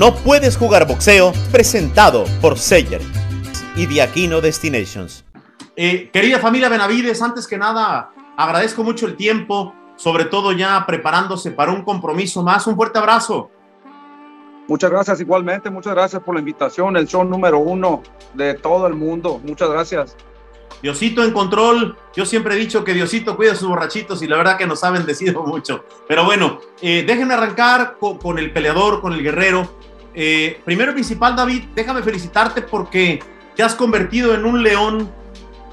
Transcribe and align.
No 0.00 0.14
puedes 0.14 0.56
jugar 0.56 0.88
boxeo, 0.88 1.30
presentado 1.52 2.24
por 2.40 2.58
Seyer 2.58 3.02
y 3.76 3.84
Diaquino 3.84 4.40
Destinations. 4.40 5.26
Eh, 5.76 6.08
querida 6.10 6.38
familia 6.38 6.70
Benavides, 6.70 7.20
antes 7.20 7.46
que 7.46 7.58
nada, 7.58 8.10
agradezco 8.34 8.82
mucho 8.82 9.04
el 9.04 9.14
tiempo, 9.14 9.74
sobre 9.96 10.24
todo 10.24 10.52
ya 10.52 10.86
preparándose 10.86 11.50
para 11.50 11.72
un 11.72 11.82
compromiso 11.82 12.42
más. 12.42 12.66
Un 12.66 12.76
fuerte 12.76 12.98
abrazo. 12.98 13.50
Muchas 14.68 14.90
gracias 14.90 15.20
igualmente, 15.20 15.68
muchas 15.68 15.92
gracias 15.92 16.22
por 16.22 16.34
la 16.34 16.40
invitación, 16.40 16.96
el 16.96 17.06
show 17.06 17.22
número 17.22 17.58
uno 17.58 18.02
de 18.32 18.54
todo 18.54 18.86
el 18.86 18.94
mundo. 18.94 19.38
Muchas 19.44 19.68
gracias. 19.68 20.16
Diosito 20.82 21.22
en 21.22 21.32
control. 21.32 21.96
Yo 22.14 22.24
siempre 22.24 22.54
he 22.54 22.58
dicho 22.58 22.84
que 22.84 22.94
Diosito 22.94 23.36
cuida 23.36 23.52
a 23.52 23.54
sus 23.54 23.68
borrachitos 23.68 24.22
y 24.22 24.26
la 24.26 24.36
verdad 24.36 24.56
que 24.56 24.66
nos 24.66 24.82
ha 24.82 24.90
bendecido 24.90 25.42
mucho. 25.46 25.84
Pero 26.08 26.24
bueno, 26.24 26.60
eh, 26.80 27.04
déjenme 27.06 27.34
arrancar 27.34 27.98
con, 27.98 28.38
el 28.38 28.52
peleador, 28.52 29.00
con 29.00 29.12
el 29.12 29.22
guerrero. 29.22 29.68
Eh, 30.14 30.60
primero 30.64 30.90
y 30.92 30.94
principal, 30.94 31.36
David, 31.36 31.64
déjame 31.74 32.02
felicitarte 32.02 32.62
porque 32.62 33.20
te 33.54 33.62
has 33.62 33.74
convertido 33.74 34.34
en 34.34 34.44
un 34.44 34.62
león, 34.62 35.10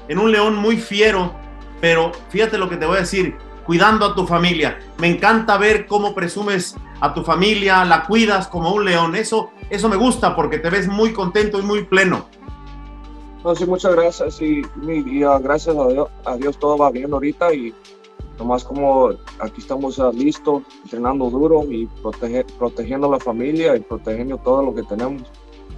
en 0.08 0.18
un 0.18 0.30
león 0.30 0.56
muy 0.56 0.76
fiero. 0.76 1.34
Pero 1.80 2.12
fíjate 2.28 2.58
lo 2.58 2.68
que 2.68 2.76
te 2.76 2.86
voy 2.86 2.96
a 2.96 3.00
decir, 3.00 3.36
cuidando 3.64 4.06
a 4.06 4.14
tu 4.14 4.26
familia. 4.26 4.78
Me 4.98 5.08
encanta 5.08 5.58
ver 5.58 5.86
cómo 5.86 6.14
presumes 6.14 6.76
a 7.00 7.14
tu 7.14 7.22
familia, 7.22 7.84
la 7.84 8.04
cuidas 8.04 8.48
como 8.48 8.72
un 8.72 8.84
león. 8.84 9.14
Eso, 9.14 9.50
eso 9.70 9.88
me 9.88 9.96
gusta 9.96 10.34
porque 10.34 10.58
te 10.58 10.70
ves 10.70 10.88
muy 10.88 11.12
contento 11.12 11.58
y 11.58 11.62
muy 11.62 11.84
pleno. 11.84 12.26
No, 13.44 13.54
sí, 13.54 13.66
muchas 13.66 13.94
gracias. 13.94 14.42
Y, 14.42 14.62
gracias 15.40 15.76
a 15.76 15.88
Dios, 15.88 16.08
a 16.24 16.36
Dios, 16.36 16.58
todo 16.58 16.76
va 16.76 16.90
bien 16.90 17.12
ahorita 17.12 17.54
y 17.54 17.72
nomás 18.38 18.64
como 18.64 19.10
aquí 19.40 19.60
estamos 19.60 19.98
listos, 20.14 20.62
entrenando 20.84 21.28
duro 21.30 21.64
y 21.70 21.88
protegiendo 22.58 23.08
a 23.08 23.10
la 23.10 23.20
familia 23.20 23.76
y 23.76 23.80
protegiendo 23.80 24.38
todo 24.38 24.62
lo 24.62 24.74
que 24.74 24.82
tenemos. 24.82 25.22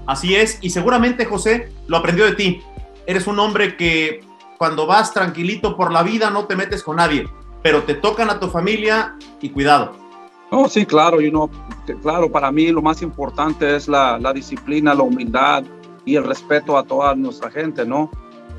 Así 0.06 0.34
es, 0.34 0.58
y 0.60 0.70
seguramente 0.70 1.24
José 1.24 1.72
lo 1.86 1.96
aprendió 1.96 2.24
de 2.24 2.32
ti. 2.32 2.62
Eres 3.06 3.26
un 3.26 3.38
hombre 3.38 3.76
que 3.76 4.20
cuando 4.58 4.86
vas 4.86 5.12
tranquilito 5.12 5.76
por 5.76 5.92
la 5.92 6.02
vida 6.02 6.30
no 6.30 6.46
te 6.46 6.56
metes 6.56 6.82
con 6.82 6.96
nadie, 6.96 7.28
pero 7.62 7.82
te 7.84 7.94
tocan 7.94 8.30
a 8.30 8.38
tu 8.38 8.48
familia 8.48 9.16
y 9.40 9.50
cuidado. 9.50 9.92
No, 10.52 10.68
sí, 10.68 10.84
claro, 10.84 11.20
you 11.20 11.30
know, 11.30 11.48
claro, 12.02 12.30
para 12.30 12.50
mí 12.50 12.70
lo 12.72 12.82
más 12.82 13.02
importante 13.02 13.76
es 13.76 13.88
la, 13.88 14.18
la 14.18 14.32
disciplina, 14.32 14.94
la 14.94 15.02
humildad, 15.02 15.64
y 16.04 16.16
el 16.16 16.24
respeto 16.24 16.76
a 16.76 16.84
toda 16.84 17.14
nuestra 17.14 17.50
gente, 17.50 17.84
¿no? 17.84 18.10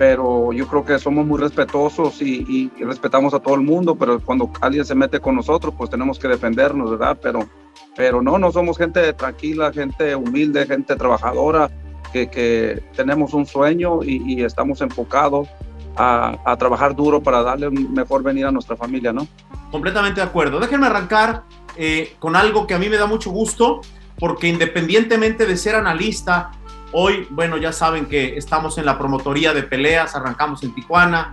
Pero 0.01 0.51
yo 0.51 0.67
creo 0.67 0.83
que 0.83 0.97
somos 0.97 1.27
muy 1.27 1.39
respetuosos 1.39 2.23
y, 2.23 2.71
respetamos 2.79 3.35
a 3.35 3.39
todo 3.39 3.53
el 3.53 3.61
mundo, 3.61 3.93
pero 3.93 4.19
cuando 4.19 4.49
alguien 4.59 4.83
se 4.83 4.95
mete 4.95 5.19
con 5.19 5.35
nosotros, 5.35 5.75
pues 5.77 5.91
tenemos 5.91 6.17
que 6.17 6.27
defendernos, 6.27 6.89
¿verdad? 6.89 7.19
Pero, 7.21 7.47
pero 7.95 8.19
no, 8.19 8.39
no 8.39 8.51
somos 8.51 8.79
gente 8.79 9.13
tranquila, 9.13 9.71
gente 9.71 10.15
humilde, 10.15 10.65
gente 10.65 10.95
trabajadora, 10.95 11.69
que, 12.11 12.31
que 12.31 12.81
tenemos 12.95 13.35
un 13.35 13.45
sueño 13.45 13.99
y, 14.01 14.43
estamos 14.43 14.81
enfocados 14.81 15.47
a, 15.95 16.35
a, 16.45 16.57
trabajar 16.57 16.95
duro 16.95 17.21
para 17.21 17.43
darle 17.43 17.67
un 17.67 17.93
mejor 17.93 18.23
venir 18.23 18.47
a 18.47 18.51
nuestra 18.51 18.75
familia, 18.75 19.13
¿no? 19.13 19.27
Completamente 19.69 20.19
de 20.19 20.25
acuerdo. 20.25 20.59
Déjenme 20.59 20.87
arrancar 20.87 21.43
eh, 21.77 22.15
con 22.17 22.35
algo 22.35 22.65
que 22.65 22.73
a 22.73 22.79
mí 22.79 22.89
me 22.89 22.97
da 22.97 23.05
mucho 23.05 23.29
gusto, 23.29 23.81
porque 24.17 24.47
independientemente 24.47 25.45
de 25.45 25.57
ser 25.57 25.75
analista, 25.75 26.53
Hoy, 26.93 27.27
bueno, 27.29 27.57
ya 27.57 27.71
saben 27.71 28.05
que 28.05 28.37
estamos 28.37 28.77
en 28.77 28.85
la 28.85 28.97
promotoría 28.97 29.53
de 29.53 29.63
peleas, 29.63 30.15
arrancamos 30.15 30.61
en 30.63 30.75
Tijuana. 30.75 31.31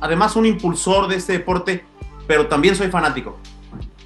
Además, 0.00 0.36
un 0.36 0.46
impulsor 0.46 1.08
de 1.08 1.16
este 1.16 1.32
deporte, 1.32 1.84
pero 2.26 2.46
también 2.46 2.76
soy 2.76 2.88
fanático. 2.88 3.38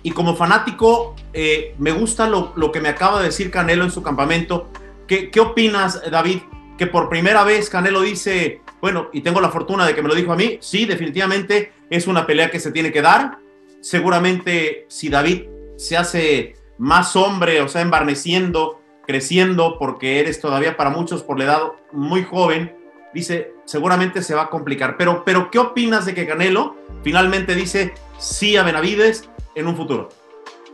Y 0.02 0.10
como 0.12 0.34
fanático, 0.34 1.14
eh, 1.32 1.74
me 1.78 1.92
gusta 1.92 2.28
lo, 2.28 2.72
que 2.72 2.80
me 2.80 2.88
acaba 2.88 3.18
de 3.18 3.26
decir 3.26 3.50
Canelo 3.50 3.84
en 3.84 3.90
su 3.90 4.02
campamento. 4.02 4.68
¿Qué, 5.06 5.30
¿Qué 5.30 5.40
opinas, 5.40 6.00
David? 6.10 6.40
Que 6.78 6.86
por 6.86 7.08
primera 7.08 7.44
vez 7.44 7.68
Canelo 7.68 8.00
dice, 8.00 8.62
bueno, 8.80 9.08
y 9.12 9.20
tengo 9.20 9.40
la 9.40 9.50
fortuna 9.50 9.86
de 9.86 9.94
que 9.94 10.02
me 10.02 10.08
lo 10.08 10.14
dijo 10.14 10.32
a 10.32 10.36
mí, 10.36 10.58
sí, 10.60 10.86
definitivamente 10.86 11.72
es 11.90 12.06
una 12.06 12.26
pelea 12.26 12.50
que 12.50 12.60
se 12.60 12.72
tiene 12.72 12.92
que 12.92 13.02
dar. 13.02 13.38
Seguramente 13.80 14.86
si 14.88 15.10
David 15.10 15.44
se 15.76 15.96
hace 15.96 16.54
más 16.78 17.14
hombre, 17.16 17.60
o 17.60 17.68
sea, 17.68 17.82
embarneciendo, 17.82 18.80
creciendo 19.06 19.76
porque 19.78 20.20
eres 20.20 20.40
todavía 20.40 20.76
para 20.76 20.90
muchos 20.90 21.22
por 21.22 21.38
la 21.38 21.44
edad 21.44 21.62
muy 21.92 22.22
joven, 22.22 22.76
dice, 23.12 23.52
seguramente 23.64 24.22
se 24.22 24.34
va 24.34 24.42
a 24.42 24.50
complicar. 24.50 24.96
Pero, 24.96 25.22
pero 25.24 25.50
¿qué 25.50 25.58
opinas 25.58 26.06
de 26.06 26.14
que 26.14 26.26
Canelo 26.26 26.76
finalmente 27.02 27.54
dice 27.54 27.94
sí 28.18 28.56
a 28.56 28.62
Benavides 28.62 29.28
en 29.54 29.66
un 29.66 29.76
futuro? 29.76 30.08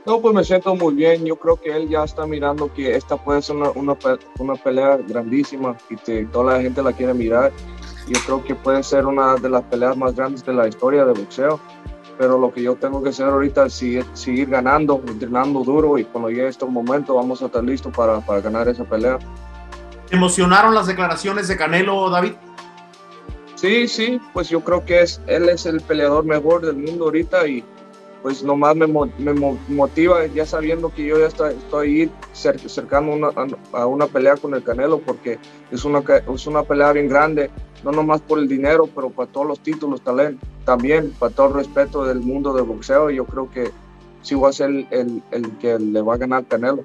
No, 0.07 0.21
pues 0.21 0.35
me 0.35 0.43
siento 0.43 0.75
muy 0.75 0.95
bien. 0.95 1.27
Yo 1.27 1.37
creo 1.37 1.57
que 1.57 1.71
él 1.77 1.89
ya 1.89 2.05
está 2.05 2.27
mirando 2.27 2.73
que 2.73 2.97
esta 2.97 3.17
puede 3.17 3.43
ser 3.43 3.57
una, 3.57 3.71
una, 3.71 4.55
pelea 4.55 4.97
grandísima 4.97 5.77
y 5.91 5.97
que 5.97 6.25
toda 6.27 6.55
la 6.55 6.63
gente 6.63 6.83
la 6.83 6.93
quiere 6.93 7.13
mirar. 7.13 7.53
Yo 8.09 8.19
creo 8.25 8.45
que 8.45 8.55
puede 8.55 8.83
ser 8.83 9.07
una 9.07 9.37
de 9.37 9.51
las 9.51 9.63
peleas 9.65 9.97
más 9.97 10.15
grandes 10.15 10.45
de 10.45 10.55
la 10.55 10.67
historia 10.67 11.05
de 11.05 11.13
boxeo 11.13 11.61
pero 12.21 12.37
lo 12.37 12.53
que 12.53 12.63
yo 12.63 12.77
tengo 12.77 13.03
que 13.03 13.09
hacer 13.09 13.25
ahorita 13.25 13.65
es 13.65 13.73
seguir, 13.73 14.05
seguir 14.13 14.51
ganando, 14.51 15.03
entrenando 15.07 15.65
duro 15.65 15.97
y 15.97 16.05
cuando 16.05 16.29
llegue 16.29 16.49
este 16.49 16.67
momento 16.67 17.15
vamos 17.15 17.41
a 17.41 17.47
estar 17.47 17.65
listos 17.65 17.97
para, 17.97 18.21
para 18.21 18.43
ganar 18.43 18.69
esa 18.69 18.85
pelea. 18.85 19.19
¿Emocionaron 20.11 20.75
las 20.75 20.87
declaraciones 20.87 21.49
de 21.49 21.57
Canelo, 21.57 22.11
David? 22.11 22.33
Sí, 23.55 23.89
sí, 23.89 24.21
pues 24.35 24.51
yo 24.51 24.61
creo 24.61 24.85
que 24.85 25.01
es, 25.01 25.19
él 25.29 25.49
es 25.49 25.65
el 25.65 25.81
peleador 25.81 26.27
mejor 26.27 26.61
del 26.61 26.77
mundo 26.77 27.07
ahorita 27.07 27.49
y 27.49 27.65
pues 28.23 28.43
nomás 28.43 28.77
me, 28.77 28.87
me 28.87 29.35
motiva 29.69 30.27
ya 30.27 30.45
sabiendo 30.45 30.93
que 30.93 31.07
yo 31.07 31.19
ya 31.19 31.27
estoy, 31.27 31.55
estoy 31.55 32.11
cercano 32.67 33.13
una, 33.13 33.29
a 33.73 33.87
una 33.87 34.07
pelea 34.07 34.37
con 34.37 34.55
el 34.55 34.63
Canelo 34.63 34.99
porque 35.01 35.39
es 35.71 35.85
una, 35.85 36.03
es 36.35 36.47
una 36.47 36.63
pelea 36.63 36.93
bien 36.93 37.09
grande, 37.09 37.51
no 37.83 37.93
nomás 37.93 38.21
por 38.21 38.39
el 38.39 38.49
dinero, 38.49 38.89
pero 38.95 39.11
para 39.11 39.31
todos 39.31 39.47
los 39.47 39.61
títulos 39.61 40.03
también, 40.65 41.13
para 41.19 41.35
todo 41.35 41.49
el 41.49 41.55
respeto 41.55 42.05
del 42.05 42.21
mundo 42.21 42.53
del 42.53 42.65
boxeo. 42.65 43.11
Yo 43.11 43.25
creo 43.25 43.51
que 43.51 43.71
sí 44.23 44.35
va 44.35 44.51
a 44.51 44.53
ser 44.53 44.71
el, 44.91 45.23
el, 45.31 45.59
que 45.59 45.79
le 45.79 46.03
va 46.03 46.15
a 46.15 46.19
ganar 46.19 46.45
Canelo. 46.47 46.85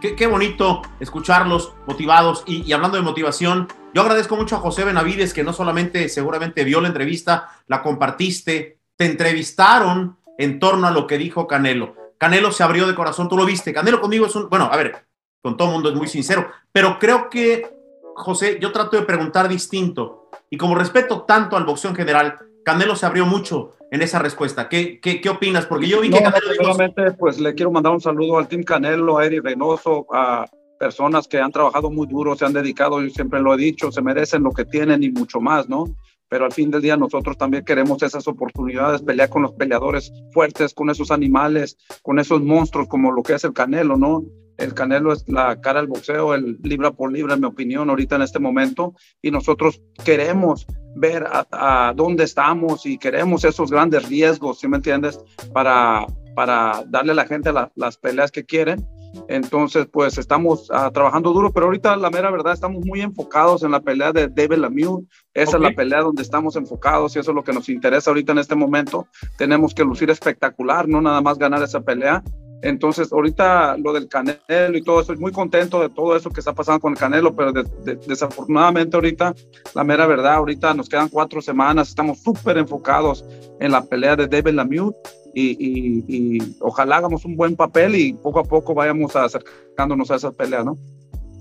Qué, 0.00 0.16
qué 0.16 0.26
bonito 0.26 0.82
escucharlos 1.00 1.72
motivados 1.86 2.42
y, 2.46 2.62
y 2.62 2.72
hablando 2.72 2.96
de 2.96 3.04
motivación, 3.04 3.68
yo 3.94 4.02
agradezco 4.02 4.36
mucho 4.36 4.56
a 4.56 4.60
José 4.60 4.84
Benavides 4.84 5.32
que 5.32 5.44
no 5.44 5.52
solamente 5.52 6.08
seguramente 6.08 6.64
vio 6.64 6.80
la 6.80 6.88
entrevista, 6.88 7.48
la 7.68 7.80
compartiste, 7.80 8.80
te 8.96 9.06
entrevistaron 9.06 10.18
en 10.38 10.58
torno 10.58 10.86
a 10.86 10.90
lo 10.90 11.06
que 11.06 11.18
dijo 11.18 11.46
Canelo. 11.46 11.94
Canelo 12.18 12.52
se 12.52 12.62
abrió 12.62 12.86
de 12.86 12.94
corazón, 12.94 13.28
tú 13.28 13.36
lo 13.36 13.44
viste. 13.44 13.72
Canelo 13.72 14.00
conmigo 14.00 14.26
es 14.26 14.34
un, 14.36 14.48
bueno, 14.48 14.68
a 14.70 14.76
ver, 14.76 15.06
con 15.42 15.56
todo 15.56 15.68
el 15.68 15.74
mundo 15.74 15.90
es 15.90 15.94
muy 15.94 16.06
sincero, 16.06 16.48
pero 16.72 16.98
creo 16.98 17.28
que, 17.28 17.70
José, 18.14 18.58
yo 18.60 18.72
trato 18.72 18.96
de 18.96 19.02
preguntar 19.02 19.48
distinto. 19.48 20.30
Y 20.50 20.56
como 20.56 20.74
respeto 20.74 21.22
tanto 21.22 21.56
al 21.56 21.64
boxeo 21.64 21.90
en 21.90 21.96
general, 21.96 22.38
Canelo 22.64 22.96
se 22.96 23.06
abrió 23.06 23.26
mucho 23.26 23.72
en 23.90 24.02
esa 24.02 24.18
respuesta. 24.18 24.68
¿Qué, 24.68 25.00
qué, 25.00 25.20
qué 25.20 25.28
opinas? 25.28 25.66
Porque 25.66 25.88
yo 25.88 26.00
vi 26.00 26.10
que 26.10 26.22
Canelo... 26.22 26.54
Solamente, 26.54 27.12
pues 27.12 27.38
le 27.38 27.54
quiero 27.54 27.70
mandar 27.70 27.92
un 27.92 28.00
saludo 28.00 28.38
al 28.38 28.48
Team 28.48 28.62
Canelo, 28.62 29.18
a 29.18 29.26
Eric 29.26 29.44
Reynoso, 29.44 30.06
a 30.12 30.46
personas 30.78 31.28
que 31.28 31.38
han 31.38 31.52
trabajado 31.52 31.90
muy 31.90 32.06
duro, 32.06 32.36
se 32.36 32.44
han 32.44 32.52
dedicado, 32.52 33.00
yo 33.00 33.10
siempre 33.10 33.40
lo 33.40 33.54
he 33.54 33.56
dicho, 33.56 33.90
se 33.92 34.02
merecen 34.02 34.42
lo 34.42 34.50
que 34.50 34.64
tienen 34.64 35.02
y 35.02 35.10
mucho 35.10 35.40
más, 35.40 35.68
¿no? 35.68 35.86
Pero 36.28 36.44
al 36.44 36.52
fin 36.52 36.70
del 36.70 36.82
día 36.82 36.96
nosotros 36.96 37.36
también 37.36 37.64
queremos 37.64 38.02
esas 38.02 38.26
oportunidades, 38.28 39.02
pelear 39.02 39.28
con 39.28 39.42
los 39.42 39.52
peleadores 39.52 40.12
fuertes, 40.32 40.74
con 40.74 40.90
esos 40.90 41.10
animales, 41.10 41.76
con 42.02 42.18
esos 42.18 42.42
monstruos 42.42 42.88
como 42.88 43.12
lo 43.12 43.22
que 43.22 43.34
es 43.34 43.44
el 43.44 43.52
Canelo, 43.52 43.96
¿no? 43.96 44.24
El 44.56 44.72
Canelo 44.72 45.12
es 45.12 45.24
la 45.28 45.60
cara 45.60 45.80
del 45.80 45.88
boxeo, 45.88 46.34
el 46.34 46.58
libra 46.62 46.92
por 46.92 47.12
libra, 47.12 47.34
en 47.34 47.40
mi 47.40 47.46
opinión, 47.46 47.90
ahorita 47.90 48.16
en 48.16 48.22
este 48.22 48.38
momento, 48.38 48.94
y 49.20 49.30
nosotros 49.30 49.82
queremos 50.04 50.66
ver 50.94 51.26
a, 51.28 51.92
dónde 51.96 52.24
estamos 52.24 52.86
y 52.86 52.98
queremos 52.98 53.44
esos 53.44 53.70
grandes 53.70 54.08
riesgos, 54.08 54.60
¿sí 54.60 54.68
me 54.68 54.76
entiendes? 54.76 55.18
Para, 55.52 56.06
para 56.36 56.84
darle 56.86 57.12
a 57.12 57.16
la 57.16 57.26
gente 57.26 57.50
las 57.74 57.98
peleas 57.98 58.30
que 58.30 58.44
quieren 58.44 58.86
entonces, 59.28 59.86
pues 59.90 60.18
estamos 60.18 60.70
ah, 60.72 60.90
trabajando 60.92 61.32
duro, 61.32 61.52
pero 61.52 61.66
ahorita 61.66 61.96
la 61.96 62.10
mera 62.10 62.30
verdad 62.30 62.52
estamos 62.52 62.84
muy 62.84 63.00
enfocados 63.00 63.62
en 63.62 63.70
la 63.70 63.80
pelea 63.80 64.12
de 64.12 64.28
David 64.28 64.58
Lemieux. 64.58 65.04
Esa 65.32 65.56
es 65.56 65.62
la 65.62 65.72
pelea 65.72 66.00
donde 66.00 66.22
estamos 66.22 66.56
enfocados 66.56 67.14
y 67.16 67.18
eso 67.18 67.30
es 67.30 67.34
lo 67.34 67.44
que 67.44 67.52
nos 67.52 67.68
interesa 67.68 68.10
ahorita 68.10 68.32
en 68.32 68.38
este 68.38 68.54
momento. 68.54 69.08
Tenemos 69.36 69.74
que 69.74 69.84
lucir 69.84 70.10
espectacular, 70.10 70.88
no 70.88 71.00
nada 71.00 71.20
más 71.20 71.38
ganar 71.38 71.62
esa 71.62 71.80
pelea. 71.80 72.22
Entonces, 72.64 73.12
ahorita 73.12 73.76
lo 73.76 73.92
del 73.92 74.08
Canelo 74.08 74.74
y 74.74 74.82
todo 74.82 75.02
eso, 75.02 75.14
muy 75.16 75.32
contento 75.32 75.82
de 75.82 75.90
todo 75.90 76.16
eso 76.16 76.30
que 76.30 76.40
está 76.40 76.54
pasando 76.54 76.80
con 76.80 76.92
el 76.92 76.98
Canelo, 76.98 77.36
pero 77.36 77.52
desafortunadamente 77.52 78.96
ahorita, 78.96 79.34
la 79.74 79.84
mera 79.84 80.06
verdad, 80.06 80.36
ahorita 80.36 80.72
nos 80.72 80.88
quedan 80.88 81.10
cuatro 81.10 81.42
semanas, 81.42 81.90
estamos 81.90 82.22
súper 82.22 82.56
enfocados 82.56 83.22
en 83.60 83.70
la 83.70 83.84
pelea 83.84 84.16
de 84.16 84.26
David 84.26 84.54
Lemieux 84.54 84.94
y, 85.34 86.38
ojalá 86.60 86.96
hagamos 86.96 87.26
un 87.26 87.36
buen 87.36 87.54
papel 87.54 87.96
y 87.96 88.14
poco 88.14 88.38
a 88.38 88.44
poco 88.44 88.72
vayamos 88.72 89.14
acercándonos 89.14 90.10
a 90.10 90.14
esa 90.14 90.32
pelea, 90.32 90.64
¿no? 90.64 90.78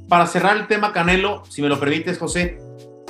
Para 0.10 0.28
cerrar 0.28 0.58
el 0.58 0.68
tema 0.68 0.92
Canelo, 0.92 1.44
si 1.48 1.62
me 1.62 1.70
lo 1.70 1.80
permites, 1.80 2.20
José, 2.20 2.58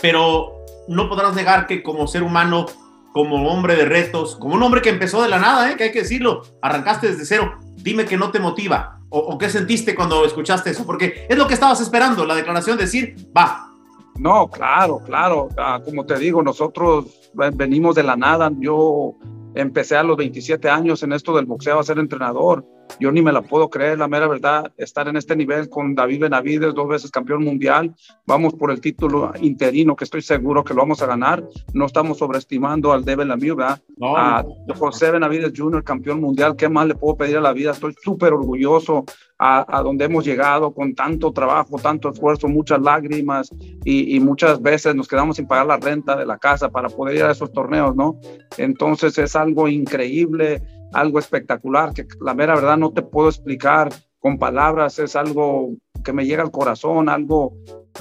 pero 0.04 0.63
no 0.88 1.09
podrás 1.09 1.33
negar 1.33 1.66
que 1.66 1.81
como 1.81 2.06
ser 2.06 2.21
humano, 2.21 2.68
como 3.12 3.50
hombre 3.50 3.75
de 3.75 3.86
retos, 3.86 4.36
como 4.36 4.54
un 4.54 4.62
hombre 4.62 4.83
que 4.83 4.89
empezó 4.89 5.24
de 5.24 5.30
la 5.30 5.39
nada, 5.39 5.71
¿eh? 5.71 5.77
que 5.77 5.86
hay 5.86 5.92
que 5.92 6.01
decirlo, 6.04 6.44
arrancaste 6.62 7.07
desde 7.07 7.25
cero, 7.25 7.59
dime 7.83 8.06
que 8.06 8.18
no 8.18 8.31
te 8.31 8.39
motiva. 8.39 9.00
¿O, 9.09 9.38
qué 9.38 9.47
sentiste 9.47 9.94
cuando 9.94 10.25
escuchaste 10.25 10.71
eso? 10.71 10.88
Porque 10.88 11.27
es 11.30 11.38
lo 11.38 11.45
que 11.45 11.53
estabas 11.53 11.80
esperando, 11.81 12.25
la 12.25 12.33
declaración 12.33 12.77
de 12.77 12.85
decir, 12.85 13.15
va. 13.38 13.69
No, 14.15 14.50
claro, 14.50 15.00
claro. 15.06 15.50
Ah, 15.56 15.80
como 15.85 16.03
te 16.06 16.18
digo, 16.18 16.41
nosotros 16.41 17.31
venimos 17.53 17.94
de 17.94 18.01
la 18.01 18.15
nada. 18.15 18.51
Yo 18.57 19.15
empecé 19.53 19.97
a 19.97 20.03
los 20.03 20.18
27 20.18 20.68
años 20.68 21.03
en 21.03 21.13
esto 21.13 21.35
del 21.35 21.45
boxeo 21.45 21.80
a 21.80 21.83
ser 21.83 22.00
entrenador. 22.00 22.65
Yo 23.00 23.12
ni 23.12 23.21
me 23.21 23.31
la 23.31 23.41
puedo 23.41 23.69
creer, 23.69 23.97
la 23.97 24.07
mera 24.07 24.27
verdad, 24.27 24.71
estar 24.77 25.07
en 25.07 25.18
este 25.18 25.35
nivel 25.35 25.69
con 25.69 25.95
David 25.95 26.21
Benavides, 26.21 26.74
dos 26.74 26.88
veces 26.88 27.12
campeón 27.12 27.44
mundial. 27.44 27.94
Vamos 28.25 28.53
por 28.53 28.71
el 28.71 28.81
título 28.81 29.31
interino, 29.41 29.95
que 29.95 30.03
estoy 30.03 30.21
seguro 30.21 30.63
que 30.63 30.74
lo 30.74 30.81
vamos 30.81 31.01
a 31.01 31.07
ganar. 31.07 31.44
No 31.74 31.85
estamos 31.85 32.19
sobreestimando 32.19 32.91
al 32.91 33.03
Devin 33.03 33.27
Lemieux, 33.27 33.57
¿verdad? 33.57 33.81
a 34.01 34.44
José 34.75 35.12
Benavides 35.12 35.53
Jr., 35.56 35.83
campeón 35.83 36.21
mundial. 36.21 36.56
¿Qué 36.56 36.69
más 36.69 36.88
le 36.88 36.95
puedo 36.95 37.18
pedir 37.18 37.38
a 37.38 37.41
la 37.41 37.53
vida? 37.53 37.71
Estoy 37.71 37.95
súper 38.01 38.33
orgulloso 38.33 39.06
a, 39.39 39.81
donde 39.83 40.06
hemos 40.06 40.24
llegado 40.24 40.74
con 40.74 40.95
tanto 40.95 41.33
trabajo, 41.33 41.77
tanto 41.77 42.09
esfuerzo, 42.09 42.47
muchas 42.47 42.81
lágrimas 42.81 43.50
y, 43.83 44.15
y 44.15 44.19
muchas 44.21 44.62
veces 44.62 44.95
nos 44.95 45.07
quedamos 45.07 45.35
sin 45.35 45.47
pagar 45.47 45.65
la 45.65 45.77
renta 45.77 46.15
de 46.15 46.25
la 46.25 46.38
casa 46.38 46.69
para 46.69 46.88
poder 46.88 47.18
ir 47.18 47.24
a 47.24 47.31
esos 47.31 47.51
torneos, 47.51 47.94
¿no? 47.94 48.19
Entonces 48.57 49.18
es 49.18 49.35
algo 49.35 49.68
increíble 49.68 50.62
algo 50.94 51.19
espectacular 51.19 51.94
que 51.94 52.06
la 52.22 52.34
mera 52.34 52.56
verdad 52.56 52.78
no 52.78 52.92
te 52.92 53.01
puedo 53.01 53.30
explicar 53.30 53.90
con 54.19 54.38
palabras, 54.38 55.00
es 55.00 55.16
algo 55.16 55.75
que 56.04 56.13
me 56.13 56.25
llega 56.25 56.44
al 56.44 56.51
corazón, 56.51 57.10
algo 57.10 57.54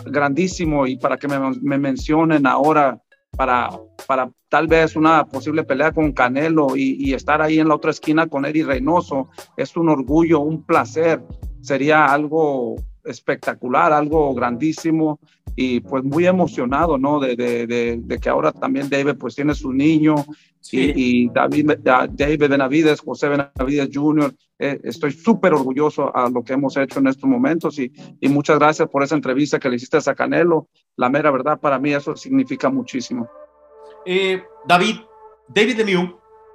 grandísimo 0.04 0.86
y 0.86 0.96
para 0.96 1.16
que 1.16 1.28
me, 1.28 1.78
mencionen 1.78 2.46
ahora 2.46 3.00
para, 3.36 3.70
para 4.06 4.30
tal 4.48 4.66
vez 4.66 4.96
una 4.96 5.24
posible 5.26 5.64
pelea 5.64 5.92
con 5.92 6.12
Canelo 6.12 6.76
y, 6.76 7.12
estar 7.14 7.40
ahí 7.42 7.58
en 7.58 7.68
la 7.68 7.74
otra 7.74 7.90
esquina 7.90 8.26
con 8.26 8.44
Eddie 8.44 8.64
Reynoso, 8.64 9.30
es 9.56 9.76
un 9.76 9.88
orgullo, 9.88 10.40
un 10.40 10.64
placer, 10.64 11.22
sería 11.60 12.06
algo 12.06 12.76
espectacular, 13.04 13.92
algo 13.92 14.34
grandísimo 14.34 15.18
y 15.54 15.80
pues 15.80 16.02
muy 16.04 16.26
emocionado, 16.26 16.98
¿no? 16.98 17.20
De, 17.20 17.36
de, 17.36 18.00
de, 18.02 18.18
que 18.18 18.28
ahora 18.28 18.52
también 18.52 18.88
David 18.88 19.16
pues 19.18 19.34
tiene 19.34 19.54
su 19.54 19.72
niño 19.72 20.14
y, 20.70 21.28
David, 21.30 21.72
David 21.80 22.38
Benavides, 22.38 23.00
José 23.00 23.28
Benavides 23.28 23.90
Jr., 23.92 24.34
eh, 24.58 24.80
estoy 24.84 25.10
súper 25.10 25.52
orgulloso 25.54 26.14
a 26.14 26.30
lo 26.30 26.44
que 26.44 26.52
hemos 26.52 26.76
hecho 26.76 27.00
en 27.00 27.08
estos 27.08 27.28
momentos 27.28 27.78
y, 27.78 27.92
y 28.20 28.28
muchas 28.28 28.58
gracias 28.58 28.88
por 28.88 29.02
esa 29.02 29.16
entrevista 29.16 29.58
que 29.58 29.68
le 29.68 29.76
hiciste 29.76 29.98
a 29.98 30.14
Canelo. 30.14 30.68
La 30.96 31.08
mera 31.08 31.30
verdad 31.30 31.58
para 31.58 31.78
mí 31.78 31.92
eso 31.92 32.14
significa 32.14 32.70
muchísimo. 32.70 33.28
Eh, 34.06 34.42
David, 34.66 34.96
David 35.48 35.78
Lemieux 35.78 36.14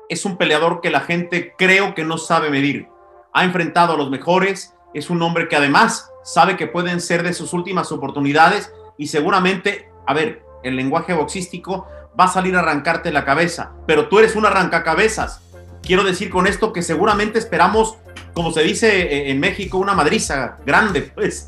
es 0.10 0.26
un 0.26 0.38
peleador 0.38 0.82
que 0.82 0.90
la 0.90 1.02
gente 1.02 1.54
creo 1.58 1.94
que 1.94 2.06
no 2.06 2.18
sabe 2.18 2.50
medir. 2.50 2.88
Ha 3.34 3.44
enfrentado 3.44 3.94
a 3.94 3.98
los 3.98 4.10
mejores, 4.10 4.74
es 4.94 5.10
un 5.10 5.22
hombre 5.22 5.48
que 5.48 5.56
además 5.56 6.12
sabe 6.24 6.58
que 6.58 6.68
pueden 6.68 7.02
ser 7.02 7.24
de 7.24 7.34
sus 7.34 7.54
últimas 7.54 7.92
oportunidades 7.92 8.72
y 8.98 9.08
seguramente, 9.08 9.90
a 10.06 10.14
ver, 10.14 10.44
el 10.64 10.76
lenguaje 10.76 11.14
boxístico 11.14 11.88
va 12.20 12.26
a 12.26 12.28
salir 12.30 12.56
a 12.56 12.60
arrancarte 12.60 13.12
la 13.12 13.26
cabeza, 13.26 13.74
pero 13.86 14.10
tú 14.10 14.20
eres 14.20 14.36
un 14.36 14.46
arrancacabezas. 14.46 15.42
Quiero 15.82 16.04
decir 16.04 16.30
con 16.30 16.48
esto 16.48 16.74
que 16.74 16.82
seguramente 16.82 17.40
esperamos, 17.40 17.98
como 18.34 18.52
se 18.52 18.64
dice 18.64 19.04
eh, 19.04 19.32
en 19.32 19.40
México, 19.40 19.78
una 19.78 19.94
madriza 19.94 20.58
grande, 20.66 21.02
pues. 21.16 21.48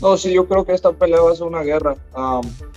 No, 0.00 0.16
sí, 0.16 0.32
yo 0.32 0.48
creo 0.48 0.64
que 0.64 0.72
esta 0.72 0.90
pelea 0.90 1.20
va 1.20 1.30
a 1.30 1.36
ser 1.36 1.46
una 1.46 1.62
guerra. 1.62 1.94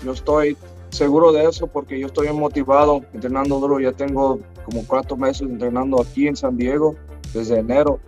yo 0.04 0.12
estoy 0.12 0.56
seguro 0.90 1.32
de 1.32 1.46
eso 1.46 1.66
porque 1.66 2.00
yo 2.00 2.08
estoy 2.08 2.32
motivado, 2.32 3.02
entrenando 3.14 3.60
duro. 3.60 3.80
Ya 3.80 3.94
tengo 3.94 4.40
como 4.64 4.86
cuatro 4.86 5.18
meses 5.18 5.42
entrenando 5.42 6.00
aquí 6.00 6.28
en 6.28 6.36
San 6.36 6.56
Diego 6.56 6.96
desde 7.34 7.60
enero. 7.60 8.00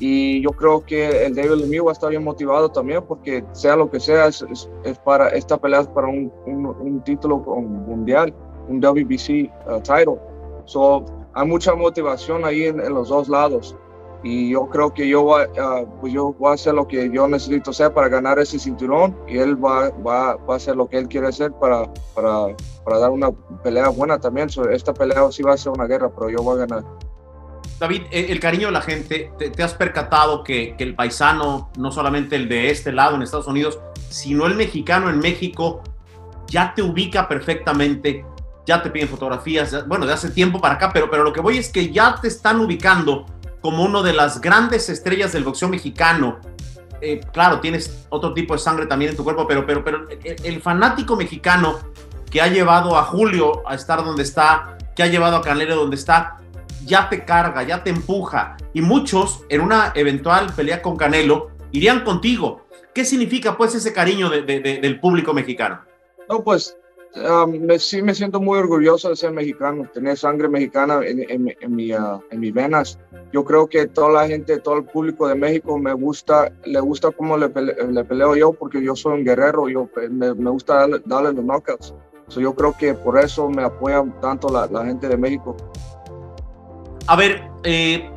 Y 0.00 0.40
yo 0.40 0.50
creo 0.50 0.82
que 0.84 1.26
el 1.26 1.34
David 1.34 1.60
Lemieux 1.60 1.84
va 1.84 1.90
a 1.90 1.92
estar 1.92 2.08
bien 2.08 2.24
motivado 2.24 2.70
también 2.70 3.04
porque 3.06 3.44
sea 3.52 3.76
lo 3.76 3.90
que 3.90 4.00
sea, 4.00 4.28
es, 4.28 4.42
es, 4.82 4.98
para, 5.04 5.28
esta 5.28 5.58
pelea 5.58 5.80
es 5.80 5.88
para 5.88 6.08
un, 6.08 6.32
un, 6.46 7.02
título 7.04 7.36
mundial, 7.36 8.34
un 8.66 8.80
WBC 8.80 9.52
uh, 9.68 9.80
title. 9.82 10.18
So, 10.64 11.04
hay 11.34 11.46
mucha 11.46 11.74
motivación 11.74 12.46
ahí 12.46 12.64
en, 12.64 12.78
los 12.78 13.10
dos 13.10 13.28
lados. 13.28 13.76
Y 14.22 14.50
yo 14.50 14.68
creo 14.70 14.92
que 14.92 15.06
yo, 15.06 15.22
voy, 15.22 15.42
uh, 15.42 15.86
pues 16.00 16.14
yo 16.14 16.32
voy 16.38 16.50
a 16.50 16.54
hacer 16.54 16.72
lo 16.74 16.88
que 16.88 17.10
yo 17.10 17.28
necesito 17.28 17.70
hacer 17.70 17.92
para 17.92 18.08
ganar 18.08 18.38
ese 18.38 18.58
cinturón 18.58 19.14
y 19.28 19.36
él 19.36 19.62
va, 19.62 19.90
va, 19.90 20.36
va 20.36 20.54
a 20.54 20.56
hacer 20.56 20.76
lo 20.76 20.88
que 20.88 20.96
él 20.96 21.08
quiere 21.08 21.28
hacer 21.28 21.52
para, 21.52 21.92
para, 22.14 22.56
para 22.84 22.98
dar 22.98 23.10
una 23.10 23.32
pelea 23.62 23.90
buena 23.90 24.18
también. 24.18 24.48
esta 24.70 24.94
pelea 24.94 25.30
sí 25.30 25.42
va 25.42 25.52
a 25.52 25.56
ser 25.58 25.72
una 25.72 25.86
guerra, 25.86 26.10
pero 26.10 26.30
yo 26.30 26.42
voy 26.42 26.56
a 26.56 26.66
ganar. 26.66 27.09
David, 27.80 28.02
eh, 28.10 28.26
el 28.28 28.38
cariño 28.40 28.66
de 28.66 28.74
la 28.74 28.82
gente, 28.82 29.32
te, 29.38 29.62
has 29.62 29.72
percatado 29.72 30.44
que, 30.44 30.76
el 30.78 30.94
paisano, 30.94 31.72
no 31.78 31.90
solamente 31.90 32.36
el 32.36 32.46
de 32.46 32.70
este 32.70 32.92
lado 32.92 33.16
en 33.16 33.22
Estados 33.22 33.46
Unidos, 33.46 33.80
sino 34.10 34.44
el 34.44 34.54
mexicano 34.54 35.08
en 35.08 35.18
México, 35.18 35.82
ya 36.46 36.74
te 36.74 36.82
ubica 36.82 37.26
perfectamente, 37.26 38.26
ya 38.66 38.82
te 38.82 38.90
piden 38.90 39.08
fotografías, 39.08 39.88
bueno, 39.88 40.04
de 40.04 40.12
hace 40.12 40.28
tiempo 40.28 40.60
para 40.60 40.74
acá, 40.74 40.90
pero, 40.92 41.10
pero 41.10 41.24
lo 41.24 41.32
que 41.32 41.40
voy 41.40 41.56
es 41.56 41.70
que 41.70 41.90
ya 41.90 42.16
te 42.20 42.28
están 42.28 42.60
ubicando 42.60 43.24
como 43.62 43.82
uno 43.82 44.02
de 44.02 44.12
las 44.12 44.42
grandes 44.42 44.90
estrellas 44.90 45.32
del 45.32 45.44
boxeo 45.44 45.70
mexicano. 45.70 46.38
Eh, 47.00 47.22
claro, 47.32 47.60
tienes 47.60 48.06
otro 48.10 48.34
tipo 48.34 48.52
de 48.52 48.60
sangre 48.60 48.84
también 48.84 49.12
en 49.12 49.16
tu 49.16 49.24
cuerpo, 49.24 49.46
pero, 49.48 49.64
pero, 49.64 49.82
pero 49.82 50.06
el, 50.10 50.36
el 50.44 50.60
fanático 50.60 51.16
mexicano 51.16 51.78
que 52.30 52.42
ha 52.42 52.48
llevado 52.48 52.98
a 52.98 53.04
Julio 53.04 53.66
a 53.66 53.74
estar 53.74 54.04
donde 54.04 54.22
está, 54.22 54.76
que 54.94 55.02
ha 55.02 55.06
llevado 55.06 55.36
a 55.36 55.42
Canelo 55.42 55.76
donde 55.76 55.96
está, 55.96 56.39
ya 56.84 57.08
te 57.08 57.24
carga, 57.24 57.62
ya 57.62 57.82
te 57.82 57.90
empuja. 57.90 58.56
Y 58.72 58.82
muchos 58.82 59.44
en 59.48 59.60
una 59.60 59.92
eventual 59.94 60.52
pelea 60.54 60.82
con 60.82 60.96
Canelo 60.96 61.50
irían 61.72 62.04
contigo. 62.04 62.66
¿Qué 62.94 63.04
significa 63.04 63.56
pues 63.56 63.74
ese 63.74 63.92
cariño 63.92 64.28
del 64.30 65.00
público 65.00 65.32
mexicano? 65.32 65.80
No, 66.28 66.42
pues 66.42 66.76
um, 67.14 67.68
sí 67.78 68.02
me 68.02 68.14
siento 68.14 68.40
muy 68.40 68.58
orgulloso 68.58 69.10
de 69.10 69.16
ser 69.16 69.32
mexicano, 69.32 69.88
tener 69.92 70.16
sangre 70.16 70.48
mexicana 70.48 71.00
en, 71.04 71.24
en, 71.60 71.74
mi, 71.74 71.92
uh, 71.92 72.20
en 72.30 72.40
mis 72.40 72.52
venas. 72.52 72.98
Yo 73.32 73.44
creo 73.44 73.68
que 73.68 73.86
toda 73.86 74.10
la 74.10 74.28
gente, 74.28 74.58
todo 74.58 74.78
el 74.78 74.84
público 74.84 75.28
de 75.28 75.36
México 75.36 75.78
me 75.78 75.92
gusta, 75.92 76.52
le 76.64 76.80
gusta 76.80 77.10
cómo 77.12 77.36
le, 77.36 77.48
peleo 77.48 78.34
yo, 78.34 78.52
porque 78.52 78.82
yo 78.82 78.96
soy 78.96 79.18
un 79.18 79.24
guerrero, 79.24 79.68
yo, 79.68 79.88
me, 80.10 80.30
gusta 80.32 80.86
darle, 81.04 81.32
los 81.32 81.44
knockouts. 81.44 81.94
yo 82.28 82.54
creo 82.54 82.74
que 82.76 82.94
por 82.94 83.18
eso 83.18 83.48
me 83.48 83.62
apoyan 83.62 84.20
tanto 84.20 84.48
la 84.48 84.84
gente 84.84 85.08
de 85.08 85.16
México. 85.16 85.56
A 87.10 87.16
ver, 87.16 87.42
eh, 87.64 88.08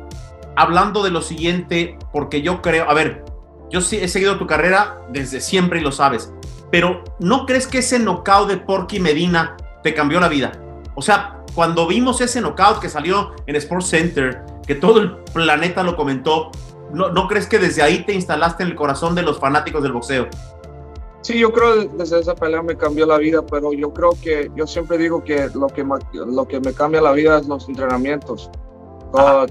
hablando 0.54 1.02
de 1.02 1.10
lo 1.10 1.20
siguiente, 1.20 1.98
porque 2.12 2.42
yo 2.42 2.62
creo, 2.62 2.88
a 2.88 2.94
ver, 2.94 3.24
yo 3.68 3.80
sí 3.80 3.96
he 3.96 4.06
seguido 4.06 4.38
tu 4.38 4.46
carrera 4.46 5.00
desde 5.08 5.40
siempre 5.40 5.80
y 5.80 5.82
lo 5.82 5.90
sabes, 5.90 6.32
pero 6.70 7.02
¿no 7.18 7.44
crees 7.44 7.66
que 7.66 7.78
ese 7.78 7.98
knockout 7.98 8.48
de 8.48 8.56
Porky 8.56 9.00
Medina 9.00 9.56
te 9.82 9.94
cambió 9.94 10.20
la 10.20 10.28
vida? 10.28 10.52
O 10.94 11.02
sea, 11.02 11.42
cuando 11.56 11.88
vimos 11.88 12.20
ese 12.20 12.40
knockout 12.40 12.78
que 12.78 12.88
salió 12.88 13.32
en 13.48 13.56
Sports 13.56 13.88
Center, 13.88 14.44
que 14.64 14.76
todo 14.76 15.00
el 15.00 15.16
planeta 15.32 15.82
lo 15.82 15.96
comentó, 15.96 16.52
¿no, 16.92 17.10
¿no 17.10 17.26
crees 17.26 17.48
que 17.48 17.58
desde 17.58 17.82
ahí 17.82 18.04
te 18.04 18.14
instalaste 18.14 18.62
en 18.62 18.68
el 18.68 18.76
corazón 18.76 19.16
de 19.16 19.22
los 19.22 19.40
fanáticos 19.40 19.82
del 19.82 19.90
boxeo? 19.90 20.28
Sí, 21.22 21.36
yo 21.40 21.52
creo 21.52 21.80
que 21.80 21.96
desde 21.96 22.20
esa 22.20 22.36
pelea 22.36 22.62
me 22.62 22.76
cambió 22.76 23.06
la 23.06 23.18
vida, 23.18 23.44
pero 23.44 23.72
yo 23.72 23.92
creo 23.92 24.10
que 24.22 24.52
yo 24.54 24.68
siempre 24.68 24.98
digo 24.98 25.24
que 25.24 25.48
lo 25.52 25.66
que, 25.66 25.84
lo 26.12 26.46
que 26.46 26.60
me 26.60 26.72
cambia 26.72 27.00
la 27.02 27.10
vida 27.10 27.38
es 27.40 27.48
los 27.48 27.68
entrenamientos 27.68 28.52
todo, 29.14 29.46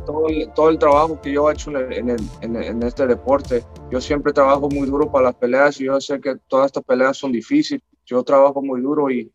todo, 0.53 0.69
el, 0.69 0.77
trabajo 0.77 1.21
que 1.21 1.31
yo 1.31 1.49
he 1.49 1.53
hecho 1.53 1.71
en, 1.77 2.17
en, 2.41 2.83
este 2.83 3.07
deporte. 3.07 3.63
Yo 3.89 4.01
siempre 4.01 4.33
trabajo 4.33 4.69
muy 4.69 4.87
duro 4.87 5.09
para 5.09 5.25
las 5.25 5.35
peleas 5.35 5.79
y 5.79 5.85
yo 5.85 5.99
sé 6.01 6.19
que 6.19 6.35
todas 6.47 6.67
estas 6.67 6.83
peleas 6.83 7.17
son 7.17 7.31
difíciles. 7.31 7.81
Yo 8.05 8.23
trabajo 8.23 8.61
muy 8.61 8.81
duro 8.81 9.09
y 9.09 9.31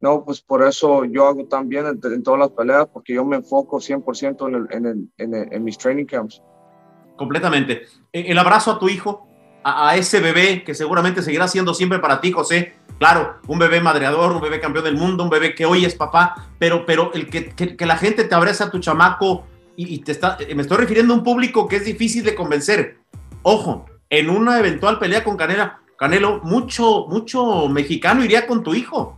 no, 0.00 0.24
pues 0.24 0.40
por 0.40 0.66
eso 0.66 1.04
yo 1.04 1.26
hago 1.26 1.44
tan 1.46 1.68
bien 1.68 1.86
en, 1.86 2.22
todas 2.22 2.40
las 2.40 2.50
peleas 2.50 2.86
porque 2.92 3.14
yo 3.14 3.24
me 3.24 3.36
enfoco 3.36 3.78
100% 3.78 4.68
en, 4.70 5.12
en, 5.18 5.64
mis 5.64 5.76
training 5.76 6.06
camps. 6.06 6.42
Completamente. 7.16 7.82
E, 8.12 8.30
el 8.30 8.38
abrazo 8.38 8.72
a 8.72 8.78
tu 8.78 8.88
hijo, 8.88 9.28
a, 9.68 9.96
ese 9.96 10.20
bebé 10.20 10.62
que 10.62 10.74
seguramente 10.74 11.22
seguirá 11.22 11.48
siendo 11.48 11.74
siempre 11.74 11.98
para 11.98 12.20
ti, 12.20 12.30
José 12.30 12.74
Claro, 12.98 13.36
un 13.46 13.58
bebé 13.58 13.80
madreador, 13.82 14.32
un 14.32 14.40
bebé 14.40 14.58
campeón 14.58 14.84
del 14.84 14.96
mundo, 14.96 15.24
un 15.24 15.28
bebé 15.28 15.54
que 15.54 15.66
hoy 15.66 15.84
es 15.84 15.94
papá, 15.94 16.46
pero, 16.58 16.86
pero 16.86 17.12
el 17.12 17.28
que, 17.28 17.50
que, 17.50 17.86
la 17.86 17.98
gente 17.98 18.24
te 18.24 18.34
abraza 18.34 18.64
a 18.64 18.70
tu 18.70 18.78
chamaco 18.78 19.44
y, 19.76 19.98
te 19.98 20.12
está, 20.12 20.38
me 20.54 20.62
estoy 20.62 20.78
refiriendo 20.78 21.12
a 21.12 21.18
un 21.18 21.22
público 21.22 21.68
que 21.68 21.76
es 21.76 21.84
difícil 21.84 22.24
de 22.24 22.34
convencer. 22.34 22.96
Ojo, 23.42 23.84
en 24.08 24.30
una 24.30 24.58
eventual 24.58 24.98
pelea 24.98 25.22
con 25.22 25.36
Canela, 25.36 25.80
Canelo, 25.98 26.40
mucho, 26.42 27.06
mucho 27.08 27.68
mexicano 27.68 28.24
iría 28.24 28.46
con 28.46 28.62
tu 28.62 28.74
hijo. 28.74 29.14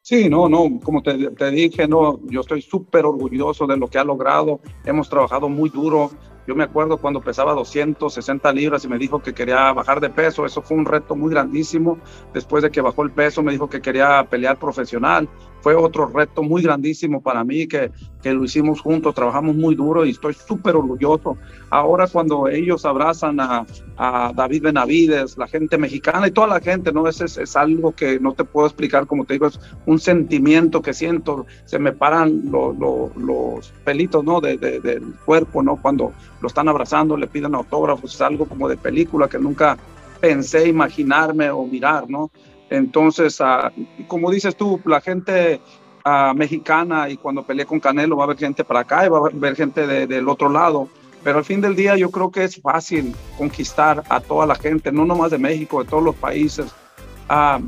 Sí, 0.00 0.28
no, 0.28 0.48
no, 0.48 0.78
como 0.82 1.02
te, 1.02 1.30
te 1.30 1.50
dije, 1.50 1.88
no, 1.88 2.20
yo 2.26 2.42
estoy 2.42 2.62
súper 2.62 3.04
orgulloso 3.04 3.66
de 3.66 3.76
lo 3.76 3.88
que 3.88 3.98
ha 3.98 4.04
logrado. 4.04 4.60
Hemos 4.84 5.08
trabajado 5.08 5.48
muy 5.48 5.68
duro. 5.68 6.12
Yo 6.48 6.54
me 6.54 6.64
acuerdo 6.64 6.96
cuando 6.96 7.20
pesaba 7.20 7.52
260 7.52 8.50
libras 8.54 8.82
y 8.82 8.88
me 8.88 8.96
dijo 8.96 9.20
que 9.20 9.34
quería 9.34 9.70
bajar 9.74 10.00
de 10.00 10.08
peso. 10.08 10.46
Eso 10.46 10.62
fue 10.62 10.78
un 10.78 10.86
reto 10.86 11.14
muy 11.14 11.30
grandísimo. 11.30 11.98
Después 12.32 12.62
de 12.62 12.70
que 12.70 12.80
bajó 12.80 13.02
el 13.02 13.10
peso, 13.10 13.42
me 13.42 13.52
dijo 13.52 13.68
que 13.68 13.82
quería 13.82 14.24
pelear 14.24 14.58
profesional. 14.58 15.28
Fue 15.60 15.74
otro 15.74 16.06
reto 16.06 16.42
muy 16.42 16.62
grandísimo 16.62 17.20
para 17.20 17.44
mí 17.44 17.66
que, 17.66 17.90
que 18.22 18.32
lo 18.32 18.44
hicimos 18.44 18.80
juntos, 18.80 19.14
trabajamos 19.14 19.56
muy 19.56 19.74
duro 19.74 20.04
y 20.04 20.10
estoy 20.10 20.34
súper 20.34 20.76
orgulloso. 20.76 21.36
Ahora 21.70 22.06
cuando 22.06 22.48
ellos 22.48 22.84
abrazan 22.84 23.40
a, 23.40 23.66
a, 23.96 24.32
David 24.34 24.62
Benavides, 24.62 25.36
la 25.36 25.46
gente 25.46 25.78
mexicana 25.78 26.28
y 26.28 26.30
toda 26.30 26.46
la 26.46 26.60
gente, 26.60 26.92
¿no? 26.92 27.08
Es, 27.08 27.20
es, 27.20 27.56
algo 27.56 27.92
que 27.92 28.20
no 28.20 28.32
te 28.32 28.44
puedo 28.44 28.66
explicar, 28.66 29.06
como 29.06 29.24
te 29.24 29.34
digo, 29.34 29.46
es 29.46 29.58
un 29.86 29.98
sentimiento 29.98 30.80
que 30.82 30.94
siento, 30.94 31.46
se 31.64 31.78
me 31.78 31.92
paran 31.92 32.42
los 32.50 33.72
pelitos, 33.84 34.24
¿no? 34.24 34.40
De, 34.40 34.56
del 34.56 35.14
cuerpo, 35.24 35.62
¿no? 35.62 35.76
Cuando 35.76 36.12
lo 36.40 36.48
están 36.48 36.68
abrazando, 36.68 37.16
le 37.16 37.26
piden 37.26 37.54
autógrafos, 37.54 38.14
es 38.14 38.20
algo 38.20 38.46
como 38.46 38.68
de 38.68 38.76
película 38.76 39.28
que 39.28 39.38
nunca 39.38 39.76
pensé 40.20 40.68
imaginarme 40.68 41.50
o 41.50 41.64
mirar, 41.64 42.08
¿no? 42.08 42.30
Entonces, 42.70 43.40
uh, 43.40 43.70
como 44.06 44.30
dices 44.30 44.56
tú, 44.56 44.80
la 44.84 45.00
gente 45.00 45.60
uh, 46.04 46.34
mexicana 46.34 47.08
y 47.08 47.16
cuando 47.16 47.42
peleé 47.42 47.66
con 47.66 47.80
Canelo 47.80 48.16
va 48.16 48.24
a 48.24 48.26
haber 48.26 48.38
gente 48.38 48.64
para 48.64 48.80
acá 48.80 49.06
y 49.06 49.08
va 49.08 49.18
a 49.18 49.30
haber 49.30 49.56
gente 49.56 49.86
de, 49.86 50.06
del 50.06 50.28
otro 50.28 50.48
lado. 50.48 50.88
Pero 51.24 51.38
al 51.38 51.44
fin 51.44 51.60
del 51.60 51.74
día 51.74 51.96
yo 51.96 52.10
creo 52.10 52.30
que 52.30 52.44
es 52.44 52.60
fácil 52.60 53.14
conquistar 53.36 54.04
a 54.08 54.20
toda 54.20 54.46
la 54.46 54.54
gente, 54.54 54.92
no 54.92 55.04
nomás 55.04 55.30
de 55.30 55.38
México, 55.38 55.82
de 55.82 55.90
todos 55.90 56.02
los 56.02 56.14
países. 56.14 56.72
Uh, 57.28 57.66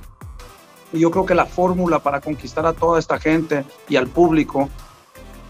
yo 0.93 1.11
creo 1.11 1.25
que 1.25 1.35
la 1.35 1.47
fórmula 1.47 1.99
para 2.01 2.21
conquistar 2.21 2.67
a 2.67 2.73
toda 2.73 2.99
esta 2.99 3.19
gente 3.19 3.65
y 3.89 3.97
al 3.97 4.09
público 4.09 4.69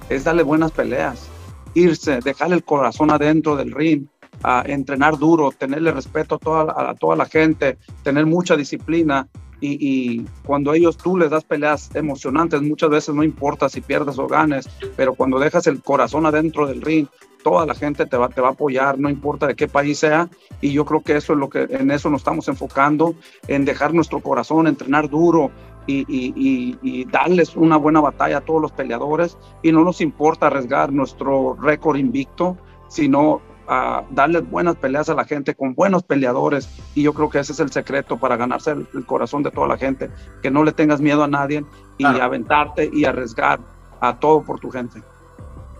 es 0.08 0.24
darle 0.24 0.42
buenas 0.42 0.72
peleas, 0.72 1.28
irse, 1.74 2.20
dejarle 2.20 2.56
el 2.56 2.64
corazón 2.64 3.10
adentro 3.10 3.56
del 3.56 3.72
ring, 3.72 4.06
a 4.42 4.62
entrenar 4.66 5.18
duro, 5.18 5.50
tenerle 5.56 5.92
respeto 5.92 6.36
a 6.36 6.38
toda, 6.38 6.90
a 6.90 6.94
toda 6.94 7.16
la 7.16 7.26
gente, 7.26 7.78
tener 8.02 8.26
mucha 8.26 8.56
disciplina. 8.56 9.28
Y, 9.62 9.76
y, 9.78 10.26
cuando 10.46 10.72
ellos 10.72 10.96
tú 10.96 11.18
les 11.18 11.28
das 11.28 11.44
peleas 11.44 11.90
emocionantes, 11.94 12.62
muchas 12.62 12.88
veces 12.88 13.14
no 13.14 13.22
importa 13.22 13.68
si 13.68 13.82
pierdes 13.82 14.18
o 14.18 14.26
ganes, 14.26 14.70
pero 14.96 15.14
cuando 15.14 15.38
dejas 15.38 15.66
el 15.66 15.82
corazón 15.82 16.24
adentro 16.24 16.66
del 16.66 16.80
ring, 16.80 17.06
toda 17.42 17.66
la 17.66 17.74
gente 17.74 18.06
te 18.06 18.16
va, 18.16 18.28
te 18.30 18.40
va 18.40 18.48
a 18.48 18.52
apoyar, 18.52 18.98
no 18.98 19.10
importa 19.10 19.46
de 19.46 19.54
qué 19.54 19.68
país 19.68 19.98
sea. 19.98 20.30
Y 20.62 20.72
yo 20.72 20.86
creo 20.86 21.02
que 21.02 21.16
eso 21.16 21.34
es 21.34 21.38
lo 21.38 21.50
que 21.50 21.66
en 21.68 21.90
eso 21.90 22.08
nos 22.08 22.20
estamos 22.20 22.48
enfocando, 22.48 23.14
en 23.48 23.66
dejar 23.66 23.92
nuestro 23.92 24.20
corazón, 24.20 24.66
entrenar 24.66 25.10
duro, 25.10 25.50
y, 25.86 26.04
y, 26.08 26.78
y, 26.82 27.04
darles 27.06 27.56
una 27.56 27.76
buena 27.76 28.00
batalla 28.00 28.38
a 28.38 28.40
todos 28.42 28.60
los 28.60 28.70
peleadores 28.70 29.36
y 29.62 29.72
no 29.72 29.82
nos 29.82 30.00
importa 30.00 30.46
arriesgar 30.46 30.92
nuestro 30.92 31.56
récord 31.60 31.96
invicto, 31.96 32.56
sino 32.88 33.40
a 33.72 34.02
darles 34.10 34.50
buenas 34.50 34.74
peleas 34.74 35.08
a 35.08 35.14
la 35.14 35.24
gente 35.24 35.54
con 35.54 35.74
buenos 35.76 36.02
peleadores 36.02 36.68
y 36.96 37.04
yo 37.04 37.14
creo 37.14 37.30
que 37.30 37.38
ese 37.38 37.52
es 37.52 37.60
el 37.60 37.70
secreto 37.70 38.18
para 38.18 38.36
ganarse 38.36 38.72
el, 38.72 38.88
el 38.94 39.06
corazón 39.06 39.44
de 39.44 39.52
toda 39.52 39.68
la 39.68 39.78
gente, 39.78 40.10
que 40.42 40.50
no 40.50 40.64
le 40.64 40.72
tengas 40.72 41.00
miedo 41.00 41.22
a 41.22 41.28
nadie 41.28 41.64
y 41.96 42.02
claro. 42.02 42.24
aventarte 42.24 42.90
y 42.92 43.04
arriesgar 43.04 43.60
a 44.00 44.18
todo 44.18 44.42
por 44.42 44.58
tu 44.58 44.72
gente. 44.72 45.00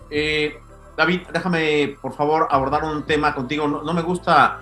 Eh, 0.09 0.57
David, 0.95 1.21
déjame 1.33 1.97
por 2.01 2.13
favor 2.13 2.47
abordar 2.49 2.85
un 2.85 3.03
tema 3.03 3.35
contigo, 3.35 3.67
no, 3.67 3.83
no 3.83 3.93
me 3.93 4.01
gusta 4.01 4.61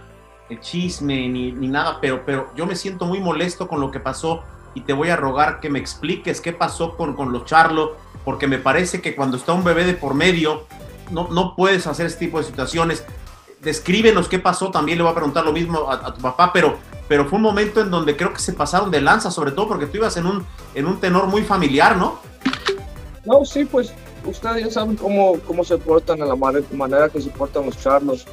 el 0.49 0.59
chisme 0.59 1.29
ni, 1.29 1.51
ni 1.51 1.67
nada, 1.67 1.99
pero, 2.01 2.23
pero 2.25 2.49
yo 2.55 2.65
me 2.65 2.75
siento 2.75 3.05
muy 3.05 3.19
molesto 3.19 3.67
con 3.67 3.79
lo 3.79 3.91
que 3.91 3.99
pasó 3.99 4.43
y 4.73 4.81
te 4.81 4.93
voy 4.93 5.09
a 5.09 5.15
rogar 5.15 5.59
que 5.59 5.69
me 5.69 5.77
expliques 5.77 6.41
qué 6.41 6.51
pasó 6.51 6.97
con, 6.97 7.15
con 7.15 7.31
los 7.31 7.45
Charlo, 7.45 7.95
porque 8.25 8.47
me 8.47 8.57
parece 8.57 9.01
que 9.01 9.15
cuando 9.15 9.37
está 9.37 9.53
un 9.53 9.63
bebé 9.63 9.85
de 9.85 9.93
por 9.93 10.15
medio, 10.15 10.65
no, 11.11 11.27
no 11.29 11.55
puedes 11.55 11.87
hacer 11.87 12.05
este 12.05 12.25
tipo 12.25 12.39
de 12.39 12.45
situaciones. 12.45 13.05
Descríbenos 13.61 14.29
qué 14.29 14.39
pasó, 14.39 14.71
también 14.71 14.97
le 14.97 15.03
voy 15.03 15.11
a 15.11 15.15
preguntar 15.15 15.43
lo 15.43 15.51
mismo 15.51 15.91
a, 15.91 16.13
tu 16.13 16.21
papá, 16.21 16.51
pero, 16.53 16.77
pero 17.09 17.25
fue 17.25 17.37
un 17.37 17.43
momento 17.43 17.81
en 17.81 17.91
donde 17.91 18.15
creo 18.15 18.31
que 18.31 18.39
se 18.39 18.53
pasaron 18.53 18.89
de 18.89 19.01
lanza, 19.01 19.31
sobre 19.31 19.51
todo 19.51 19.67
porque 19.67 19.85
tú 19.85 19.97
ibas 19.97 20.15
en 20.15 20.25
un, 20.25 20.45
en 20.75 20.85
un 20.85 20.99
tenor 20.99 21.27
muy 21.27 21.43
familiar, 21.43 21.97
¿no? 21.97 22.19
No, 23.25 23.43
sí, 23.43 23.65
pues 23.65 23.93
ustedes 24.25 24.65
ya 24.65 24.71
saben 24.71 24.95
cómo, 24.95 25.37
cómo 25.45 25.65
se 25.65 25.77
portan, 25.77 26.21
en 26.21 26.29
la 26.29 26.35
manera 26.35 27.09
que 27.09 27.21
se 27.21 27.29
portan 27.29 27.65
los 27.65 27.77
charlos. 27.77 28.25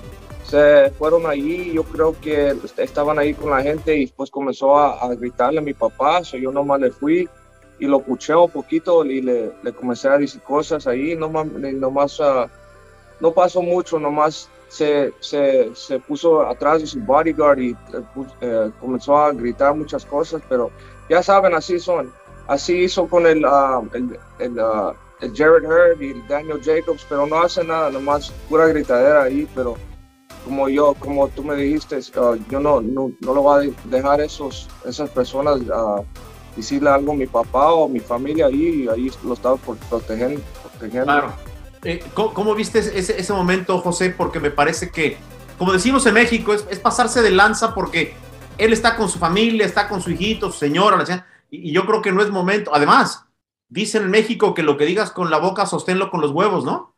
Se 0.44 0.92
fueron 0.96 1.26
ahí, 1.26 1.72
yo 1.74 1.82
creo 1.82 2.14
que 2.20 2.54
estaban 2.76 3.18
ahí 3.18 3.34
con 3.34 3.50
la 3.50 3.62
gente 3.62 3.96
y 3.96 4.06
pues 4.06 4.30
comenzó 4.30 4.78
a, 4.78 5.12
gritarle 5.16 5.58
a 5.58 5.62
mi 5.62 5.74
papá, 5.74 6.22
so 6.22 6.36
yo 6.36 6.52
nomás 6.52 6.80
le 6.80 6.92
fui 6.92 7.28
y 7.80 7.86
lo 7.86 7.98
puché 7.98 8.32
un 8.36 8.48
poquito 8.48 9.04
y 9.04 9.20
le, 9.22 9.52
le, 9.64 9.72
comencé 9.72 10.08
a 10.08 10.18
decir 10.18 10.40
cosas 10.42 10.86
ahí, 10.86 11.16
nomás, 11.16 11.46
nomás 11.46 12.20
uh, 12.20 12.46
no 13.18 13.32
pasó 13.32 13.60
mucho, 13.60 13.98
nomás 13.98 14.48
se, 14.68 15.12
se, 15.20 15.74
se, 15.74 15.98
puso 16.00 16.42
atrás 16.46 16.80
de 16.80 16.86
su 16.86 17.00
bodyguard 17.00 17.58
y 17.58 17.76
eh, 18.40 18.70
comenzó 18.80 19.16
a 19.16 19.32
gritar 19.32 19.74
muchas 19.74 20.04
cosas, 20.04 20.42
pero 20.48 20.70
ya 21.08 21.22
saben, 21.22 21.54
así 21.54 21.78
son. 21.78 22.12
Así 22.48 22.84
hizo 22.84 23.08
con 23.08 23.26
el, 23.26 23.44
uh, 23.44 23.88
el, 23.92 24.18
el, 24.38 24.58
uh, 24.58 24.92
el, 25.20 25.34
Jared 25.34 25.64
Hurd 25.64 26.00
y 26.00 26.10
el 26.10 26.28
Daniel 26.28 26.60
Jacobs, 26.62 27.04
pero 27.08 27.26
no 27.26 27.40
hace 27.40 27.64
nada, 27.64 27.90
nomás 27.90 28.30
pura 28.48 28.66
gritadera 28.68 29.24
ahí, 29.24 29.48
pero 29.54 29.76
como 30.44 30.68
yo, 30.68 30.94
como 30.94 31.26
tú 31.28 31.42
me 31.42 31.56
dijiste, 31.56 31.98
yo 32.48 32.60
no, 32.60 32.80
no, 32.80 33.10
no 33.20 33.34
lo 33.34 33.42
voy 33.42 33.68
a 33.68 33.88
dejar 33.88 34.20
esos, 34.20 34.68
esas 34.84 35.10
personas 35.10 35.60
decirle 36.54 36.88
algo 36.88 37.12
a 37.12 37.16
mi 37.16 37.26
papá 37.26 37.72
o 37.72 37.86
a 37.86 37.88
mi 37.88 37.98
familia 37.98 38.46
ahí, 38.46 38.84
y 38.84 38.88
ahí 38.88 39.10
lo 39.24 39.34
estaba 39.34 39.56
protegiendo. 39.56 40.40
protegiendo. 40.62 41.04
Claro. 41.04 41.32
Eh, 41.86 42.00
¿cómo, 42.14 42.34
¿cómo, 42.34 42.54
viste 42.56 42.80
ese, 42.80 43.32
momento, 43.32 43.78
José? 43.78 44.10
Porque 44.10 44.40
me 44.40 44.50
parece 44.50 44.90
que, 44.90 45.16
como 45.56 45.72
decimos 45.72 46.04
en 46.06 46.14
México, 46.14 46.52
es, 46.52 46.66
es, 46.68 46.80
pasarse 46.80 47.22
de 47.22 47.30
lanza 47.30 47.76
porque 47.76 48.12
él 48.58 48.72
está 48.72 48.96
con 48.96 49.08
su 49.08 49.20
familia, 49.20 49.64
está 49.64 49.88
con 49.88 50.02
su 50.02 50.10
hijito, 50.10 50.50
su 50.50 50.58
señora, 50.58 51.04
y, 51.48 51.68
y, 51.68 51.72
yo 51.72 51.86
creo 51.86 52.02
que 52.02 52.10
no 52.10 52.22
es 52.22 52.30
momento. 52.30 52.74
Además, 52.74 53.24
dicen 53.68 54.02
en 54.02 54.10
México 54.10 54.52
que 54.52 54.64
lo 54.64 54.76
que 54.76 54.84
digas 54.84 55.12
con 55.12 55.30
la 55.30 55.38
boca, 55.38 55.64
sosténlo 55.64 56.10
con 56.10 56.20
los 56.20 56.32
huevos, 56.32 56.64
¿no? 56.64 56.96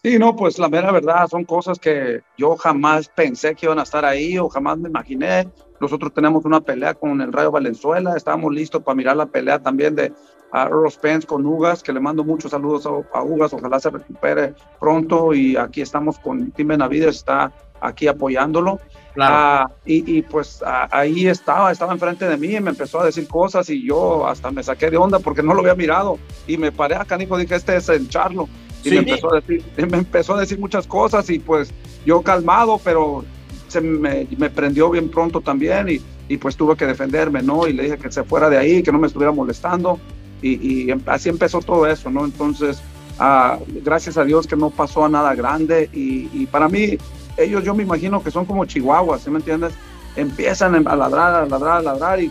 Sí, 0.00 0.16
no, 0.16 0.36
pues 0.36 0.60
la 0.60 0.68
mera 0.68 0.92
verdad 0.92 1.26
son 1.26 1.44
cosas 1.44 1.80
que 1.80 2.22
yo 2.36 2.56
jamás 2.56 3.08
pensé 3.08 3.56
que 3.56 3.66
iban 3.66 3.80
a 3.80 3.82
estar 3.82 4.04
ahí 4.04 4.38
o 4.38 4.48
jamás 4.48 4.78
me 4.78 4.88
imaginé. 4.88 5.48
Nosotros 5.80 6.14
tenemos 6.14 6.44
una 6.44 6.60
pelea 6.60 6.94
con 6.94 7.20
el 7.20 7.32
Rayo 7.32 7.50
Valenzuela, 7.50 8.14
estábamos 8.16 8.54
listos 8.54 8.80
para 8.84 8.94
mirar 8.94 9.16
la 9.16 9.26
pelea 9.26 9.58
también 9.58 9.96
de 9.96 10.12
a 10.52 10.64
Earl 10.64 10.90
Spence 10.90 11.26
con 11.26 11.44
Ugas, 11.44 11.82
que 11.82 11.92
le 11.92 12.00
mando 12.00 12.24
muchos 12.24 12.50
saludos 12.50 12.86
a, 12.86 13.18
a, 13.18 13.22
Ugas, 13.22 13.52
ojalá 13.52 13.78
se 13.80 13.90
recupere 13.90 14.54
pronto 14.80 15.34
y 15.34 15.56
aquí 15.56 15.82
estamos 15.82 16.18
con 16.18 16.50
Tim 16.52 16.68
Benavides, 16.68 17.16
está 17.16 17.52
aquí 17.80 18.08
apoyándolo. 18.08 18.80
Claro. 19.14 19.66
Uh, 19.66 19.72
y, 19.84 20.18
y, 20.18 20.22
pues 20.22 20.62
uh, 20.62 20.88
ahí 20.90 21.26
estaba, 21.26 21.72
estaba 21.72 21.92
enfrente 21.92 22.28
de 22.28 22.36
mí 22.36 22.54
y 22.54 22.60
me 22.60 22.70
empezó 22.70 23.00
a 23.00 23.04
decir 23.04 23.26
cosas 23.26 23.68
y 23.68 23.86
yo 23.86 24.26
hasta 24.26 24.50
me 24.50 24.62
saqué 24.62 24.90
de 24.90 24.96
onda 24.96 25.18
porque 25.18 25.42
no 25.42 25.54
lo 25.54 25.60
había 25.60 25.74
mirado 25.74 26.18
y 26.46 26.56
me 26.56 26.72
paré 26.72 26.94
acá, 26.94 27.16
dijo, 27.16 27.36
dije, 27.36 27.56
este 27.56 27.76
es 27.76 27.88
el 27.88 28.08
Charlo. 28.08 28.48
Y 28.84 28.90
sí. 28.90 28.94
me, 28.94 28.98
empezó 29.00 29.32
a 29.32 29.40
decir, 29.40 29.64
me 29.90 29.98
empezó 29.98 30.34
a 30.34 30.40
decir 30.40 30.58
muchas 30.58 30.86
cosas 30.86 31.28
y 31.30 31.40
pues 31.40 31.72
yo 32.06 32.22
calmado, 32.22 32.80
pero 32.82 33.24
se 33.66 33.80
me, 33.80 34.26
me 34.38 34.48
prendió 34.50 34.88
bien 34.88 35.10
pronto 35.10 35.40
también 35.40 35.88
y, 35.88 36.00
y, 36.28 36.36
pues 36.36 36.56
tuve 36.56 36.76
que 36.76 36.86
defenderme, 36.86 37.42
¿no? 37.42 37.66
Y 37.66 37.72
le 37.72 37.82
dije 37.82 37.98
que 37.98 38.12
se 38.12 38.22
fuera 38.22 38.48
de 38.48 38.56
ahí, 38.56 38.82
que 38.82 38.92
no 38.92 38.98
me 38.98 39.08
estuviera 39.08 39.32
molestando 39.32 39.98
y, 40.42 40.90
y 40.90 41.02
así 41.06 41.28
empezó 41.28 41.60
todo 41.60 41.86
eso, 41.86 42.10
¿no? 42.10 42.24
Entonces, 42.24 42.82
uh, 43.18 43.62
gracias 43.82 44.16
a 44.16 44.24
Dios 44.24 44.46
que 44.46 44.56
no 44.56 44.70
pasó 44.70 45.04
a 45.04 45.08
nada 45.08 45.34
grande 45.34 45.90
y, 45.92 46.28
y, 46.32 46.46
para 46.46 46.68
mí, 46.68 46.98
ellos 47.36 47.64
yo 47.64 47.74
me 47.74 47.82
imagino 47.82 48.22
que 48.22 48.30
son 48.30 48.44
como 48.44 48.64
chihuahuas, 48.64 49.22
¿sí 49.22 49.30
me 49.30 49.38
entiendes? 49.38 49.72
Empiezan 50.16 50.74
a 50.86 50.96
ladrar, 50.96 51.34
a 51.34 51.46
ladrar, 51.46 51.78
a 51.78 51.82
ladrar 51.82 52.20
y 52.20 52.28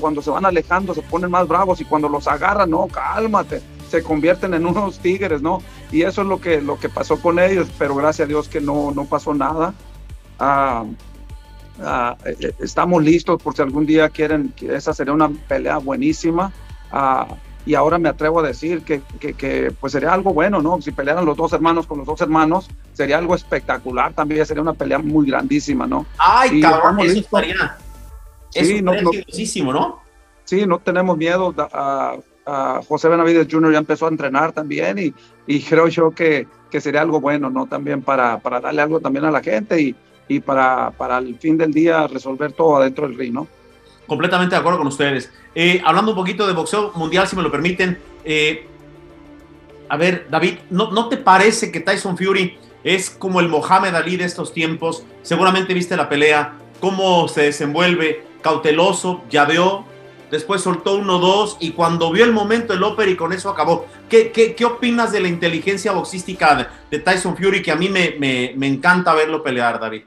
cuando 0.00 0.20
se 0.22 0.30
van 0.30 0.44
alejando 0.44 0.92
se 0.94 1.02
ponen 1.02 1.30
más 1.30 1.46
bravos 1.46 1.80
y 1.80 1.84
cuando 1.84 2.08
los 2.08 2.26
agarran, 2.26 2.70
no, 2.70 2.88
cálmate, 2.88 3.62
se 3.88 4.02
convierten 4.02 4.54
en 4.54 4.66
unos 4.66 4.98
tigres, 4.98 5.40
¿no? 5.40 5.62
Y 5.90 6.02
eso 6.02 6.22
es 6.22 6.28
lo 6.28 6.40
que, 6.40 6.60
lo 6.60 6.78
que 6.78 6.88
pasó 6.88 7.20
con 7.20 7.38
ellos, 7.38 7.68
pero 7.78 7.94
gracias 7.94 8.26
a 8.26 8.28
Dios 8.28 8.48
que 8.48 8.60
no, 8.60 8.90
no 8.90 9.04
pasó 9.04 9.34
nada. 9.34 9.72
Uh, 10.40 10.84
uh, 11.82 12.16
estamos 12.58 13.02
listos 13.02 13.42
por 13.42 13.54
si 13.54 13.62
algún 13.62 13.86
día 13.86 14.08
quieren, 14.10 14.52
esa 14.60 14.92
sería 14.92 15.12
una 15.12 15.30
pelea 15.48 15.78
buenísima. 15.78 16.52
Uh, 16.92 17.34
y 17.68 17.74
ahora 17.74 17.98
me 17.98 18.08
atrevo 18.08 18.40
a 18.40 18.42
decir 18.44 18.80
que, 18.80 19.02
que, 19.20 19.34
que, 19.34 19.70
pues 19.78 19.92
sería 19.92 20.14
algo 20.14 20.32
bueno, 20.32 20.62
¿no? 20.62 20.80
Si 20.80 20.90
pelearan 20.90 21.26
los 21.26 21.36
dos 21.36 21.52
hermanos 21.52 21.86
con 21.86 21.98
los 21.98 22.06
dos 22.06 22.18
hermanos, 22.22 22.66
sería 22.94 23.18
algo 23.18 23.34
espectacular 23.34 24.14
también, 24.14 24.46
sería 24.46 24.62
una 24.62 24.72
pelea 24.72 24.98
muy 24.98 25.26
grandísima, 25.26 25.86
¿no? 25.86 26.06
Ay, 26.16 26.60
y 26.60 26.60
cabrón, 26.62 26.98
eso 27.00 27.18
estaría. 27.18 27.76
Eso 28.54 28.70
sí, 28.70 28.80
no, 28.80 28.94
no, 28.94 29.10
¿no? 29.74 30.00
Sí, 30.44 30.64
no 30.66 30.78
tenemos 30.78 31.18
miedo. 31.18 31.48
Uh, 31.48 32.50
uh, 32.50 32.82
José 32.88 33.10
Benavides 33.10 33.48
Jr. 33.50 33.70
ya 33.70 33.78
empezó 33.80 34.06
a 34.06 34.08
entrenar 34.08 34.52
también 34.52 34.98
y, 34.98 35.12
y 35.46 35.60
creo 35.60 35.88
yo 35.88 36.12
que, 36.12 36.48
que, 36.70 36.80
sería 36.80 37.02
algo 37.02 37.20
bueno, 37.20 37.50
¿no? 37.50 37.66
También 37.66 38.00
para, 38.00 38.38
para 38.38 38.62
darle 38.62 38.80
algo 38.80 39.00
también 39.00 39.26
a 39.26 39.30
la 39.30 39.42
gente 39.42 39.78
y, 39.78 39.94
y 40.26 40.40
para, 40.40 40.90
para 40.92 41.18
el 41.18 41.38
fin 41.38 41.58
del 41.58 41.74
día 41.74 42.06
resolver 42.06 42.50
todo 42.52 42.78
adentro 42.78 43.06
del 43.06 43.18
ring, 43.18 43.34
¿no? 43.34 43.46
Completamente 44.08 44.56
de 44.56 44.60
acuerdo 44.60 44.78
con 44.78 44.88
ustedes. 44.88 45.30
Eh, 45.54 45.80
hablando 45.84 46.12
un 46.12 46.16
poquito 46.16 46.46
de 46.46 46.54
boxeo 46.54 46.92
mundial, 46.96 47.28
si 47.28 47.36
me 47.36 47.42
lo 47.42 47.52
permiten. 47.52 47.98
Eh, 48.24 48.66
a 49.88 49.96
ver, 49.96 50.26
David, 50.30 50.58
¿no, 50.70 50.90
¿no 50.90 51.08
te 51.08 51.18
parece 51.18 51.70
que 51.70 51.80
Tyson 51.80 52.18
Fury 52.18 52.58
es 52.82 53.10
como 53.10 53.38
el 53.38 53.48
Mohamed 53.48 53.94
Ali 53.94 54.16
de 54.16 54.24
estos 54.24 54.52
tiempos? 54.52 55.04
Seguramente 55.22 55.74
viste 55.74 55.96
la 55.96 56.08
pelea, 56.08 56.54
cómo 56.80 57.28
se 57.28 57.42
desenvuelve, 57.42 58.24
cauteloso, 58.42 59.22
llaveó, 59.30 59.84
después 60.30 60.62
soltó 60.62 60.94
uno, 60.94 61.18
dos, 61.18 61.56
y 61.60 61.72
cuando 61.72 62.10
vio 62.10 62.24
el 62.24 62.32
momento 62.32 62.72
el 62.72 62.82
upper 62.82 63.08
y 63.08 63.16
con 63.16 63.32
eso 63.32 63.50
acabó. 63.50 63.86
¿Qué, 64.08 64.30
qué, 64.30 64.54
qué 64.54 64.64
opinas 64.64 65.12
de 65.12 65.20
la 65.20 65.28
inteligencia 65.28 65.92
boxística 65.92 66.68
de, 66.90 66.98
Tyson 66.98 67.36
Fury, 67.36 67.62
que 67.62 67.72
a 67.72 67.76
mí 67.76 67.88
me, 67.88 68.14
me, 68.18 68.52
me, 68.56 68.66
encanta 68.66 69.14
verlo 69.14 69.42
pelear, 69.42 69.78
David? 69.80 70.02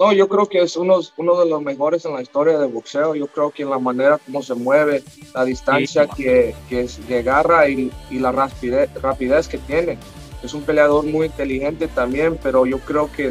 No, 0.00 0.14
yo 0.14 0.28
creo 0.28 0.46
que 0.46 0.62
es 0.62 0.78
uno, 0.78 0.98
uno 1.18 1.38
de 1.38 1.46
los 1.46 1.60
mejores 1.60 2.06
en 2.06 2.14
la 2.14 2.22
historia 2.22 2.58
de 2.58 2.66
boxeo. 2.66 3.14
Yo 3.14 3.26
creo 3.26 3.50
que 3.50 3.64
en 3.64 3.68
la 3.68 3.78
manera 3.78 4.16
como 4.16 4.42
se 4.42 4.54
mueve, 4.54 5.04
la 5.34 5.44
distancia 5.44 6.06
que, 6.06 6.54
que, 6.70 6.88
que, 7.06 7.18
agarra 7.18 7.68
y, 7.68 7.92
y 8.08 8.18
la 8.18 8.32
rapidez, 8.32 8.88
rapidez 8.94 9.46
que 9.46 9.58
tiene. 9.58 9.98
Es 10.42 10.54
un 10.54 10.62
peleador 10.62 11.04
muy 11.04 11.26
inteligente 11.26 11.86
también, 11.86 12.38
pero 12.42 12.64
yo 12.64 12.78
creo 12.78 13.12
que 13.12 13.30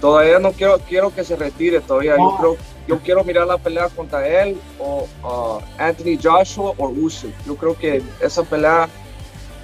todavía 0.00 0.38
no 0.38 0.52
quiero, 0.52 0.78
quiero 0.88 1.14
que 1.14 1.22
se 1.22 1.36
retire 1.36 1.80
todavía. 1.80 2.16
Yo 2.16 2.36
creo 2.38 2.56
yo 2.86 2.98
quiero 3.00 3.22
mirar 3.22 3.46
la 3.46 3.58
pelea 3.58 3.90
contra 3.90 4.26
él 4.26 4.58
o 4.78 5.06
uh, 5.22 5.60
Anthony 5.76 6.18
Joshua 6.20 6.72
o 6.78 6.88
Usyk. 6.88 7.34
Yo 7.44 7.54
creo 7.54 7.76
que 7.76 8.02
esa 8.22 8.42
pelea 8.42 8.88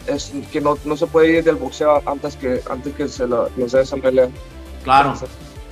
es 0.06 0.30
que 0.52 0.60
no, 0.60 0.76
no, 0.84 0.98
se 0.98 1.06
puede 1.06 1.38
ir 1.38 1.44
del 1.44 1.56
boxeo 1.56 2.02
antes 2.04 2.36
que 2.36 2.60
antes 2.68 2.94
que 2.94 3.08
se 3.08 3.26
lo, 3.26 3.48
nos 3.56 3.72
dé 3.72 3.80
esa 3.80 3.96
pelea. 3.96 4.28
Claro. 4.82 5.14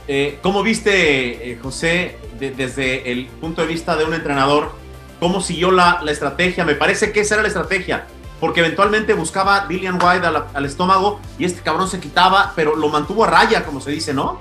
Eh, 0.09 0.39
¿Cómo 0.43 0.63
viste, 0.63 1.53
eh, 1.53 1.59
José, 1.63 2.17
desde 2.39 3.13
el 3.13 3.27
punto 3.27 3.63
de 3.63 3.69
vista 3.69 3.97
de 3.97 4.05
un 4.05 4.15
entrenador, 4.15 4.73
cómo 5.21 5.41
siguió 5.41 5.71
la, 5.71 6.01
la, 6.03 6.11
estrategia? 6.11 6.65
Me 6.65 6.75
parece 6.75 7.13
que 7.13 7.21
esa 7.21 7.35
era 7.37 7.43
la 7.43 7.49
estrategia, 7.49 8.07
porque 8.41 8.61
eventualmente 8.61 9.15
buscaba 9.15 9.67
Dillian 9.67 9.95
White 10.03 10.27
al, 10.27 10.45
al 10.53 10.65
estómago 10.65 11.21
y 11.39 11.45
este 11.45 11.63
cabrón 11.63 11.89
se 11.89 12.01
quitaba, 12.01 12.53
pero 12.57 12.75
lo 12.75 12.89
mantuvo 12.89 13.25
a 13.25 13.29
raya, 13.29 13.65
como 13.65 13.81
se 13.81 13.93
dice, 13.93 14.13
¿no? 14.13 14.41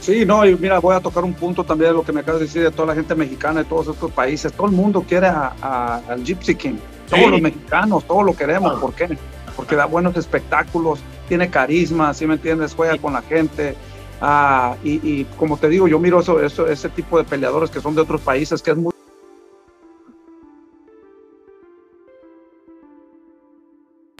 Sí, 0.00 0.24
no, 0.24 0.46
y 0.46 0.54
mira, 0.56 0.78
voy 0.78 0.94
a 0.94 1.00
tocar 1.00 1.24
un 1.24 1.34
punto 1.34 1.64
también 1.64 1.90
de 1.90 1.96
lo 1.96 2.04
que 2.04 2.12
me 2.12 2.20
acabas 2.20 2.40
de 2.40 2.46
decir 2.46 2.62
de 2.62 2.70
toda 2.70 2.86
la 2.86 2.94
gente 2.94 3.14
mexicana 3.14 3.64
de 3.64 3.68
todos 3.68 3.88
estos 3.88 4.10
países. 4.12 4.52
Todo 4.52 4.68
el 4.68 4.72
mundo 4.72 5.02
quiere 5.02 5.26
al 5.26 6.22
Gypsy 6.22 6.54
King. 6.54 6.76
Todos 7.08 7.30
los 7.30 7.40
mexicanos, 7.40 8.04
todos 8.06 8.24
lo 8.24 8.36
queremos. 8.36 8.78
¿Por 8.78 8.92
qué? 8.94 9.18
Porque 9.56 9.74
da 9.74 9.86
buenos 9.86 10.16
espectáculos, 10.16 11.00
tiene 11.28 11.50
carisma, 11.50 12.14
¿sí 12.14 12.26
me 12.26 12.34
entiendes? 12.34 12.74
Juega 12.74 12.96
con 12.98 13.14
la 13.14 13.22
gente. 13.22 13.74
Ah, 14.20 14.76
y, 14.82 14.94
y, 15.02 15.24
como 15.38 15.58
te 15.58 15.68
digo, 15.68 15.88
yo 15.88 15.98
miro 15.98 16.20
eso, 16.20 16.42
eso, 16.42 16.66
ese 16.66 16.88
tipo 16.88 17.18
de 17.18 17.24
peleadores 17.24 17.70
que 17.70 17.80
son 17.80 17.94
de 17.94 18.00
otros 18.00 18.20
países, 18.20 18.62
que 18.62 18.70
es 18.70 18.76
muy 18.76 18.92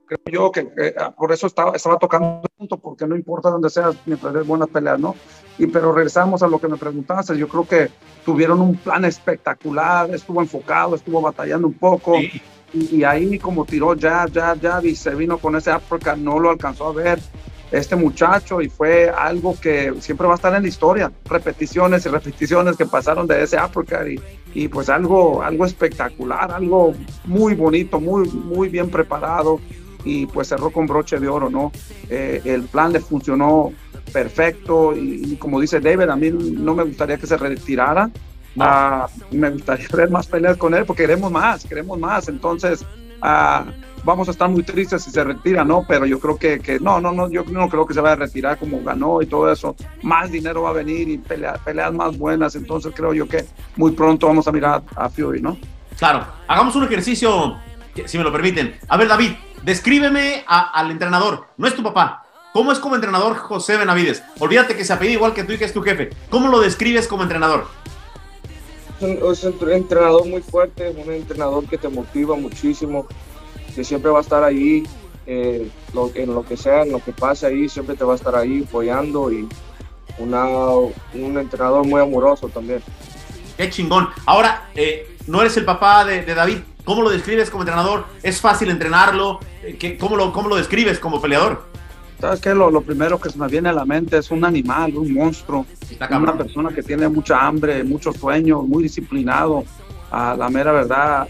creo 0.06 0.20
yo 0.30 0.52
que 0.52 0.94
ah, 0.98 1.10
por 1.10 1.32
eso 1.32 1.46
estaba, 1.46 1.74
estaba 1.74 1.98
tocando 1.98 2.42
punto, 2.56 2.76
porque 2.76 3.06
no 3.06 3.16
importa 3.16 3.50
dónde 3.50 3.70
sea 3.70 3.90
mientras 4.06 4.34
es 4.34 4.46
buenas 4.46 4.68
peleas, 4.68 5.00
¿no? 5.00 5.16
Y 5.58 5.66
pero 5.66 5.92
regresamos 5.92 6.42
a 6.42 6.48
lo 6.48 6.58
que 6.58 6.68
me 6.68 6.76
preguntaste, 6.76 7.36
yo 7.36 7.48
creo 7.48 7.66
que 7.66 7.90
tuvieron 8.24 8.60
un 8.60 8.76
plan 8.76 9.04
espectacular, 9.04 10.14
estuvo 10.14 10.40
enfocado, 10.40 10.94
estuvo 10.94 11.20
batallando 11.20 11.66
un 11.66 11.74
poco, 11.74 12.18
y, 12.18 12.42
y, 12.72 13.04
ahí 13.04 13.38
como 13.38 13.64
tiró 13.64 13.94
ya, 13.94 14.26
ya, 14.30 14.54
ya, 14.54 14.80
y 14.82 14.94
se 14.94 15.14
vino 15.14 15.38
con 15.38 15.56
ese 15.56 15.70
Africa, 15.70 16.14
no 16.14 16.38
lo 16.38 16.50
alcanzó 16.50 16.86
a 16.88 16.92
ver 16.92 17.18
este 17.70 17.96
muchacho 17.96 18.61
y 18.61 18.68
fue 18.68 19.11
algo 19.11 19.58
que 19.61 19.94
siempre 20.00 20.26
va 20.26 20.35
a 20.35 20.37
estar 20.37 20.54
en 20.54 20.62
la 20.62 20.68
historia, 20.68 21.12
repeticiones 21.25 22.06
y 22.06 22.08
repeticiones 22.08 22.76
que 22.76 22.87
pasaron 22.87 23.26
de 23.26 23.42
ese 23.42 23.56
Africa 23.56 24.08
y, 24.08 24.20
y 24.54 24.68
pues 24.68 24.88
algo, 24.88 25.42
algo 25.42 25.66
espectacular, 25.66 26.52
algo 26.52 26.94
muy 27.25 27.54
bonito, 27.54 28.00
muy, 28.00 28.28
muy 28.28 28.68
bien 28.68 28.90
preparado 28.90 29.61
y 30.06 30.26
pues 30.26 30.49
cerró 30.49 30.70
con 30.70 30.87
broche 30.87 31.18
de 31.18 31.28
oro, 31.28 31.50
¿no? 31.50 31.73
Eh, 32.08 32.40
el 32.44 32.62
plan 32.62 32.92
le 32.92 33.00
funcionó 33.00 33.73
perfecto 34.12 34.96
y, 34.96 35.37
como 35.37 35.61
dice 35.61 35.80
David, 35.80 36.08
a 36.08 36.16
mí 36.16 36.30
no 36.30 36.75
me 36.75 36.85
gustaría 36.85 37.18
que 37.18 37.26
se 37.26 37.37
retirara. 37.37 38.11
Ah, 38.58 39.08
me 39.32 39.50
gustaría 39.50 39.88
ver 39.92 40.11
más 40.11 40.26
peleas 40.28 40.56
con 40.56 40.75
él 40.75 40.87
porque 40.87 41.02
queremos 41.02 41.30
más, 41.30 41.66
queremos 41.66 41.99
más. 41.99 42.28
Entonces, 42.28 42.87
ah, 43.20 43.66
vamos 44.06 44.28
a 44.28 44.30
estar 44.30 44.48
muy 44.48 44.62
tristes 44.62 45.02
si 45.02 45.10
se 45.10 45.22
retira, 45.25 45.64
¿no? 45.64 45.84
Pero 45.86 46.06
yo 46.06 46.20
creo 46.20 46.38
que, 46.38 46.60
que, 46.60 46.78
no, 46.78 47.00
no, 47.00 47.12
no, 47.12 47.28
yo 47.28 47.44
no 47.44 47.68
creo 47.68 47.86
que 47.86 47.92
se 47.92 48.00
vaya 48.00 48.12
a 48.12 48.16
retirar 48.16 48.56
como 48.56 48.82
ganó 48.82 49.20
y 49.20 49.26
todo 49.26 49.50
eso. 49.50 49.75
Más 50.02 50.30
dinero 50.30 50.62
va 50.62 50.70
a 50.70 50.75
venir 50.75 51.08
y 51.08 51.18
pelea, 51.18 51.54
peleas 51.64 51.92
más 51.92 52.16
buenas. 52.16 52.54
Entonces, 52.54 52.92
creo 52.94 53.12
yo 53.12 53.28
que 53.28 53.44
muy 53.75 53.90
pronto 53.90 54.28
vamos 54.28 54.46
a 54.46 54.52
mirar 54.52 54.82
a 54.94 55.10
Fury, 55.10 55.42
¿no? 55.42 55.58
Claro, 55.98 56.25
hagamos 56.46 56.76
un 56.76 56.84
ejercicio, 56.84 57.56
si 58.04 58.16
me 58.16 58.25
lo 58.25 58.32
permiten. 58.32 58.76
A 58.88 58.97
ver, 58.97 59.08
David, 59.08 59.32
descríbeme 59.64 60.45
al 60.47 60.90
entrenador, 60.90 61.49
no 61.56 61.66
es 61.66 61.75
tu 61.75 61.82
papá. 61.82 62.23
¿Cómo 62.52 62.73
es 62.73 62.78
como 62.78 62.95
entrenador 62.95 63.36
José 63.36 63.76
Benavides? 63.76 64.23
Olvídate 64.38 64.75
que 64.75 64.84
se 64.84 64.92
apellida 64.92 65.16
igual 65.16 65.34
que 65.34 65.45
tú 65.45 65.52
y 65.52 65.58
que 65.58 65.66
es 65.66 65.75
tu 65.75 65.82
jefe. 65.82 66.08
¿Cómo 66.30 66.49
lo 66.49 66.60
describes 66.60 67.06
como 67.06 67.23
entrenador? 67.23 67.66
Es 68.99 69.45
un, 69.45 69.71
entrenador 69.71 70.26
muy 70.26 70.40
fuerte, 70.40 70.88
un 70.88 71.12
entrenador 71.12 71.66
que 71.66 71.76
te 71.76 71.88
motiva 71.88 72.34
muchísimo, 72.34 73.06
que 73.76 73.84
siempre 73.84 74.10
va 74.10 74.19
a 74.19 74.23
estar 74.23 74.43
ahí, 74.43 74.82
eh, 75.26 75.71
en 76.15 76.34
lo 76.34 76.45
que 76.45 76.56
sea, 76.56 76.82
en 76.82 76.91
lo 76.91 76.99
que 76.99 77.12
pase 77.12 77.47
ahí, 77.47 77.69
siempre 77.69 77.95
te 77.95 78.04
va 78.04 78.15
a 78.15 78.17
estar 78.17 78.34
ahí 78.34 78.65
apoyando 78.67 79.30
y 79.30 79.49
una, 80.19 80.47
un 80.49 81.39
entrenador 81.39 81.86
muy 81.86 82.00
amoroso 82.00 82.49
también. 82.49 82.82
Qué 83.56 83.71
chingón. 83.71 84.08
Ahora, 84.25 84.71
eh, 84.75 85.17
no 85.28 85.41
eres 85.41 85.56
el 85.56 85.65
papá 85.65 86.04
de, 86.04 86.23
de 86.23 86.34
David, 86.34 86.58
¿Cómo 86.86 87.02
lo 87.02 87.10
describes 87.10 87.50
como 87.50 87.65
entrenador? 87.65 88.04
¿Es 88.23 88.41
fácil 88.41 88.71
entrenarlo? 88.71 89.41
¿Qué, 89.80 89.99
cómo, 89.99 90.17
lo, 90.17 90.32
¿Cómo 90.32 90.49
lo 90.49 90.54
describes 90.54 91.00
como 91.00 91.21
peleador? 91.21 91.65
¿Sabes 92.21 92.41
qué? 92.41 92.54
Lo, 92.54 92.71
lo, 92.71 92.80
primero 92.80 93.21
que 93.21 93.28
se 93.28 93.36
me 93.36 93.49
viene 93.49 93.71
a 93.71 93.73
la 93.73 93.84
mente 93.84 94.19
es 94.19 94.30
un 94.30 94.45
animal, 94.45 94.97
un 94.97 95.12
monstruo. 95.12 95.67
Una 96.08 96.39
persona 96.39 96.71
que 96.73 96.84
tiene 96.84 97.08
mucha 97.08 97.45
hambre, 97.45 97.82
muchos 97.82 98.17
sueños, 98.17 98.62
muy 98.62 98.84
disciplinado. 98.84 99.65
A 100.12 100.36
la 100.36 100.49
mera 100.49 100.71
verdad, 100.71 101.26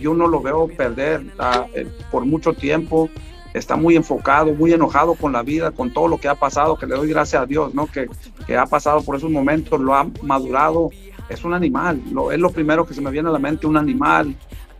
yo 0.00 0.14
no 0.14 0.26
lo 0.26 0.40
veo 0.40 0.68
perder 0.68 1.24
eh, 1.74 1.86
por 2.10 2.24
mucho 2.24 2.52
tiempo. 2.52 3.08
Está 3.54 3.76
muy 3.76 3.96
enfocado, 3.96 4.52
muy 4.54 4.72
enojado 4.72 5.14
con 5.14 5.32
la 5.32 5.42
vida, 5.42 5.70
con 5.70 5.92
todo 5.92 6.06
lo 6.06 6.18
que 6.18 6.28
ha 6.28 6.34
pasado, 6.34 6.76
que 6.76 6.86
le 6.86 6.94
doy 6.94 7.08
gracias 7.08 7.42
a 7.42 7.46
Dios, 7.46 7.74
¿no? 7.74 7.86
Que, 7.86 8.08
que 8.46 8.56
ha 8.56 8.66
pasado 8.66 9.02
por 9.02 9.16
esos 9.16 9.30
momentos, 9.30 9.80
lo 9.80 9.94
ha 9.94 10.06
madurado. 10.22 10.90
Es 11.28 11.44
un 11.44 11.54
animal, 11.54 12.02
lo, 12.12 12.30
es 12.30 12.38
lo 12.38 12.50
primero 12.50 12.86
que 12.86 12.94
se 12.94 13.00
me 13.00 13.10
viene 13.10 13.28
a 13.28 13.32
la 13.32 13.38
mente, 13.38 13.66
un 13.66 13.76
animal, 13.76 14.34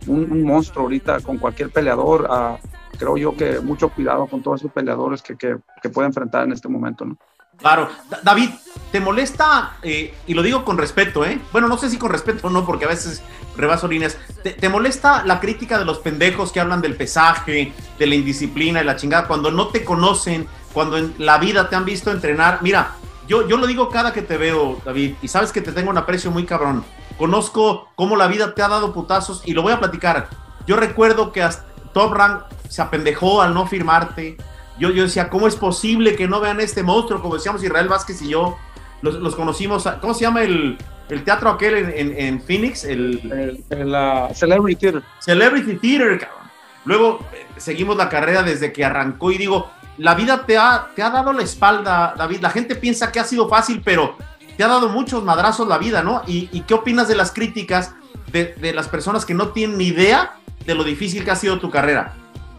un, 0.07 0.43
monstruo 0.43 0.83
ahorita 0.85 1.19
con 1.21 1.37
cualquier 1.37 1.71
peleador. 1.71 2.27
Uh, 2.29 2.97
creo 2.97 3.17
yo 3.17 3.35
que 3.35 3.59
mucho 3.59 3.89
cuidado 3.89 4.27
con 4.27 4.41
todos 4.41 4.61
esos 4.61 4.71
peleadores 4.71 5.21
que, 5.21 5.35
que, 5.35 5.57
que 5.81 5.89
puede 5.89 6.07
enfrentar 6.07 6.45
en 6.45 6.53
este 6.53 6.67
momento, 6.67 7.05
¿no? 7.05 7.17
Claro. 7.59 7.89
David, 8.23 8.49
¿te 8.91 8.99
molesta, 8.99 9.77
eh, 9.81 10.13
y 10.27 10.33
lo 10.33 10.41
digo 10.41 10.63
con 10.63 10.77
respeto, 10.77 11.25
eh? 11.25 11.39
Bueno, 11.51 11.67
no 11.67 11.77
sé 11.77 11.89
si 11.89 11.97
con 11.97 12.11
respeto 12.11 12.47
o 12.47 12.49
no, 12.49 12.65
porque 12.65 12.85
a 12.85 12.87
veces 12.87 13.21
rebaso 13.57 13.87
líneas. 13.87 14.17
¿Te, 14.43 14.51
¿Te, 14.51 14.69
molesta 14.69 15.23
la 15.25 15.39
crítica 15.39 15.77
de 15.77 15.85
los 15.85 15.99
pendejos 15.99 16.51
que 16.51 16.59
hablan 16.59 16.81
del 16.81 16.95
pesaje, 16.95 17.73
de 17.97 18.07
la 18.07 18.15
indisciplina 18.15 18.81
y 18.81 18.85
la 18.85 18.95
chingada, 18.95 19.27
cuando 19.27 19.51
no 19.51 19.67
te 19.67 19.83
conocen, 19.83 20.47
cuando 20.73 20.97
en 20.97 21.13
la 21.17 21.37
vida 21.37 21.69
te 21.69 21.75
han 21.75 21.85
visto 21.85 22.11
entrenar? 22.11 22.59
Mira, 22.61 22.95
yo, 23.27 23.47
yo 23.47 23.57
lo 23.57 23.67
digo 23.67 23.89
cada 23.89 24.13
que 24.13 24.21
te 24.21 24.37
veo, 24.37 24.81
David, 24.85 25.15
y 25.21 25.27
sabes 25.27 25.51
que 25.51 25.61
te 25.61 25.71
tengo 25.71 25.89
un 25.89 25.97
aprecio 25.97 26.31
muy 26.31 26.45
cabrón 26.45 26.83
conozco 27.19 27.89
cómo 27.95 28.15
la 28.15 28.27
vida 28.27 28.55
te 28.55 28.63
ha 28.63 28.69
dado 28.69 28.93
putazos 28.93 29.43
y 29.45 29.51
lo 29.51 29.61
voy 29.61 29.73
a 29.73 29.79
platicar. 29.79 30.29
Yo 30.65 30.77
recuerdo 30.77 31.31
que 31.33 31.43
hasta 31.43 31.65
Top 31.93 32.13
Rank 32.13 32.43
se 32.69 32.81
apendejó 32.81 33.41
al 33.41 33.53
no 33.53 33.67
firmarte. 33.67 34.37
Yo, 34.79 34.91
yo 34.91 35.03
decía, 35.03 35.29
¿cómo 35.29 35.47
es 35.47 35.55
posible 35.55 36.15
que 36.15 36.27
no 36.27 36.39
vean 36.39 36.59
este 36.59 36.83
monstruo? 36.83 37.21
Como 37.21 37.35
decíamos 37.35 37.63
Israel 37.63 37.87
Vázquez 37.87 38.21
y 38.21 38.29
yo, 38.29 38.57
los, 39.01 39.15
los 39.15 39.35
conocimos. 39.35 39.87
¿Cómo 40.01 40.13
se 40.13 40.21
llama 40.21 40.43
el, 40.43 40.77
el 41.09 41.23
teatro 41.23 41.49
aquel 41.49 41.75
en, 41.75 41.89
en, 41.89 42.19
en 42.19 42.41
Phoenix? 42.41 42.83
El, 42.83 43.61
el, 43.69 43.93
uh, 43.93 44.33
Celebrity 44.33 44.79
Theater. 44.79 45.03
Celebrity 45.19 45.75
Theater, 45.75 46.19
cabrón. 46.19 46.49
Luego 46.85 47.19
eh, 47.33 47.45
seguimos 47.57 47.97
la 47.97 48.09
carrera 48.09 48.41
desde 48.41 48.71
que 48.71 48.85
arrancó 48.85 49.31
y 49.31 49.37
digo, 49.37 49.69
la 49.97 50.15
vida 50.15 50.45
te 50.45 50.57
ha, 50.57 50.87
te 50.95 51.03
ha 51.03 51.09
dado 51.09 51.33
la 51.33 51.43
espalda, 51.43 52.15
David. 52.17 52.39
La 52.41 52.49
gente 52.49 52.75
piensa 52.75 53.11
que 53.11 53.19
ha 53.19 53.25
sido 53.25 53.49
fácil, 53.49 53.81
pero 53.83 54.15
te 54.55 54.63
ha 54.63 54.67
dado 54.67 54.89
muchos 54.89 55.23
madrazos 55.23 55.67
la 55.67 55.77
vida, 55.77 56.03
¿no? 56.03 56.21
¿Y, 56.25 56.47
qué 56.61 56.73
opinas 56.73 57.07
de 57.07 57.15
las 57.15 57.31
críticas 57.31 57.93
de, 58.31 58.55
de, 58.55 58.73
las 58.73 58.87
personas 58.87 59.25
que 59.25 59.33
no 59.33 59.49
tienen 59.49 59.77
ni 59.77 59.87
idea 59.87 60.37
de 60.65 60.75
lo 60.75 60.83
difícil 60.83 61.23
que 61.23 61.31
ha 61.31 61.35
sido 61.35 61.59
tu 61.59 61.69
carrera? 61.69 62.13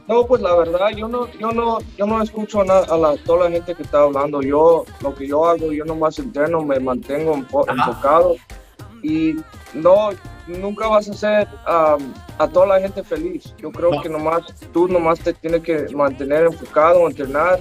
No, 0.08 0.26
pues 0.26 0.42
la 0.42 0.54
verdad, 0.56 0.90
yo 0.90 1.08
no, 1.08 1.28
yo 1.38 1.52
no, 1.52 1.78
yo 1.96 2.06
no 2.06 2.22
escucho 2.22 2.60
a, 2.60 2.78
a 2.80 2.96
la, 2.96 3.16
toda 3.18 3.44
la 3.44 3.50
gente 3.50 3.74
que 3.74 3.82
está 3.82 4.00
hablando. 4.00 4.42
Yo, 4.42 4.84
lo 5.02 5.14
que 5.14 5.28
yo 5.28 5.46
hago, 5.46 5.72
yo 5.72 5.84
nomás 5.84 6.18
entreno, 6.18 6.62
me 6.62 6.80
mantengo 6.80 7.34
enfocado 7.34 8.34
y 9.02 9.36
no, 9.72 10.10
nunca 10.46 10.88
vas 10.88 11.08
a 11.08 11.12
hacer 11.12 11.48
um, 11.66 12.12
a 12.38 12.48
toda 12.48 12.66
la 12.66 12.80
gente 12.80 13.02
feliz. 13.02 13.54
Yo 13.58 13.70
creo 13.70 13.92
no. 13.92 14.02
que 14.02 14.08
nomás, 14.08 14.42
tú 14.72 14.88
nomás 14.88 15.20
te 15.20 15.32
tienes 15.32 15.62
que 15.62 15.88
mantener 15.94 16.44
enfocado, 16.44 17.06
entrenar 17.06 17.60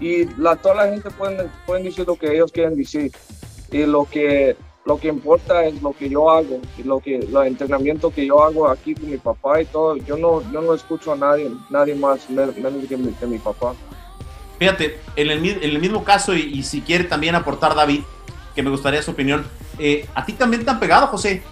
y 0.00 0.24
la, 0.36 0.56
toda 0.56 0.74
la 0.76 0.88
gente 0.88 1.10
pueden, 1.10 1.50
pueden 1.66 1.84
decir 1.84 2.06
lo 2.06 2.16
que 2.16 2.32
ellos 2.32 2.50
quieren 2.50 2.76
decir 2.76 3.12
y 3.70 3.84
lo 3.84 4.04
que 4.04 4.56
lo 4.84 4.98
que 4.98 5.08
importa 5.08 5.64
es 5.64 5.80
lo 5.80 5.92
que 5.92 6.08
yo 6.08 6.30
hago 6.30 6.60
y 6.76 6.82
lo 6.82 7.00
que 7.00 7.16
el 7.16 7.36
entrenamiento 7.46 8.10
que 8.10 8.26
yo 8.26 8.42
hago 8.42 8.68
aquí 8.68 8.94
con 8.94 9.10
mi 9.10 9.16
papá 9.16 9.62
y 9.62 9.66
todo 9.66 9.96
yo 9.96 10.16
no 10.16 10.42
yo 10.50 10.60
no 10.60 10.74
escucho 10.74 11.12
a 11.12 11.16
nadie 11.16 11.50
nadie 11.70 11.94
más 11.94 12.28
menos 12.28 12.54
que 12.88 12.96
mi, 12.96 13.12
que 13.12 13.26
mi 13.26 13.38
papá 13.38 13.74
fíjate 14.58 14.98
en 15.16 15.30
el, 15.30 15.46
en 15.46 15.62
el 15.62 15.78
mismo 15.78 16.02
caso 16.02 16.34
y, 16.34 16.40
y, 16.40 16.62
si 16.62 16.80
quiere 16.80 17.04
también 17.04 17.34
aportar 17.34 17.74
David 17.74 18.02
que 18.54 18.62
me 18.62 18.70
gustaría 18.70 19.02
su 19.02 19.12
opinión 19.12 19.44
eh, 19.78 20.06
a 20.14 20.26
ti 20.26 20.32
también 20.32 20.64
te 20.64 20.70
han 20.70 20.80
pegado 20.80 21.06
José 21.06 21.42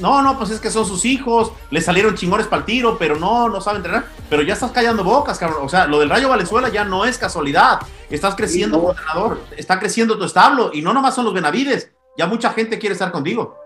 no, 0.00 0.22
no, 0.22 0.38
pues 0.38 0.48
es 0.48 0.60
que 0.60 0.70
son 0.70 0.86
sus 0.86 1.04
hijos, 1.04 1.52
le 1.70 1.82
salieron 1.82 2.14
chingones 2.14 2.46
para 2.46 2.60
el 2.60 2.66
tiro, 2.66 2.96
pero 2.98 3.16
no, 3.16 3.50
no 3.50 3.60
sabe 3.60 3.76
entrenar. 3.76 4.06
Pero 4.30 4.40
ya 4.40 4.54
estás 4.54 4.70
callando 4.70 5.04
bocas, 5.04 5.38
cabrón. 5.38 5.58
O 5.62 5.68
sea, 5.68 5.86
lo 5.86 6.00
del 6.00 6.08
Rayo 6.08 6.30
Valenzuela 6.30 6.70
ya 6.70 6.84
no 6.84 7.04
es 7.04 7.18
casualidad. 7.18 7.80
Estás 8.08 8.34
creciendo 8.34 8.78
como 8.78 8.92
entrenador, 8.92 9.42
está 9.58 9.78
creciendo 9.78 10.16
tu 10.16 10.24
establo 10.24 10.70
y 10.72 10.80
no 10.80 10.94
nomás 10.94 11.14
son 11.14 11.26
los 11.26 11.34
Benavides, 11.34 11.92
ya 12.20 12.26
mucha 12.26 12.50
gente 12.50 12.78
quiere 12.78 12.92
estar 12.92 13.10
contigo. 13.10 13.56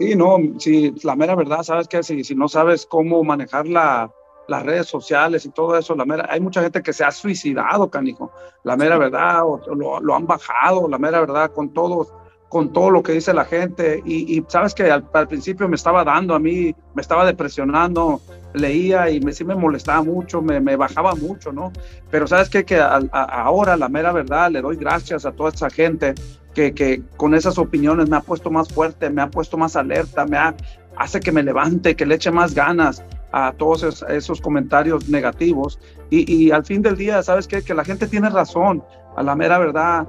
Sí, 0.00 0.16
no, 0.16 0.36
sí, 0.58 0.92
la 1.04 1.14
mera 1.14 1.36
verdad, 1.36 1.62
sabes 1.62 1.86
que 1.86 2.02
si, 2.02 2.24
si 2.24 2.34
no 2.34 2.48
sabes 2.48 2.84
cómo 2.84 3.22
manejar 3.22 3.68
la, 3.68 4.10
las 4.48 4.64
redes 4.64 4.88
sociales 4.88 5.46
y 5.46 5.50
todo 5.50 5.78
eso, 5.78 5.94
la 5.94 6.04
mera, 6.04 6.26
hay 6.28 6.40
mucha 6.40 6.62
gente 6.62 6.82
que 6.82 6.92
se 6.92 7.04
ha 7.04 7.12
suicidado, 7.12 7.88
canijo, 7.88 8.32
la 8.64 8.76
mera 8.76 8.98
verdad, 8.98 9.44
o, 9.44 9.60
lo, 9.76 10.00
lo, 10.00 10.16
han 10.16 10.26
bajado, 10.26 10.88
la 10.88 10.98
mera 10.98 11.20
verdad, 11.20 11.52
con 11.52 11.72
todo, 11.72 12.08
con 12.48 12.72
todo 12.72 12.90
lo 12.90 13.04
que 13.04 13.12
dice 13.12 13.32
la 13.32 13.44
gente, 13.44 14.02
y, 14.04 14.36
y 14.36 14.44
sabes 14.48 14.74
que 14.74 14.90
al, 14.90 15.08
al, 15.12 15.28
principio 15.28 15.68
me 15.68 15.76
estaba 15.76 16.02
dando 16.02 16.34
a 16.34 16.40
mí, 16.40 16.74
me 16.94 17.02
estaba 17.02 17.24
depresionando, 17.24 18.20
leía 18.52 19.10
y 19.10 19.20
me, 19.20 19.32
sí 19.32 19.44
me 19.44 19.54
molestaba 19.54 20.02
mucho, 20.02 20.42
me, 20.42 20.58
me 20.58 20.74
bajaba 20.74 21.14
mucho, 21.14 21.52
¿no? 21.52 21.72
Pero 22.10 22.26
sabes 22.26 22.48
qué? 22.48 22.64
que 22.64 22.80
a, 22.80 22.96
ahora, 23.12 23.76
la 23.76 23.88
mera 23.88 24.10
verdad, 24.10 24.50
le 24.50 24.60
doy 24.60 24.74
gracias 24.74 25.24
a 25.24 25.30
toda 25.30 25.50
esa 25.50 25.70
gente 25.70 26.14
que, 26.54 26.74
que, 26.74 27.02
con 27.16 27.34
esas 27.34 27.58
opiniones 27.58 28.08
me 28.08 28.16
ha 28.16 28.20
puesto 28.20 28.50
más 28.50 28.68
fuerte, 28.68 29.10
me 29.10 29.22
ha 29.22 29.30
puesto 29.30 29.56
más 29.56 29.76
alerta, 29.76 30.26
me 30.26 30.36
ha, 30.36 30.54
hace 30.96 31.20
que 31.20 31.32
me 31.32 31.42
levante, 31.42 31.96
que 31.96 32.06
le 32.06 32.16
eche 32.16 32.30
más 32.30 32.54
ganas 32.54 33.04
a 33.32 33.52
todos 33.52 33.82
esos, 33.82 34.10
esos 34.10 34.40
comentarios 34.40 35.08
negativos. 35.08 35.78
Y, 36.10 36.30
y, 36.30 36.50
al 36.50 36.64
fin 36.64 36.82
del 36.82 36.96
día, 36.96 37.22
¿sabes 37.22 37.46
qué? 37.46 37.62
Que 37.62 37.74
la 37.74 37.84
gente 37.84 38.06
tiene 38.06 38.28
razón, 38.28 38.82
a 39.16 39.22
la 39.22 39.34
mera 39.34 39.58
verdad, 39.58 40.06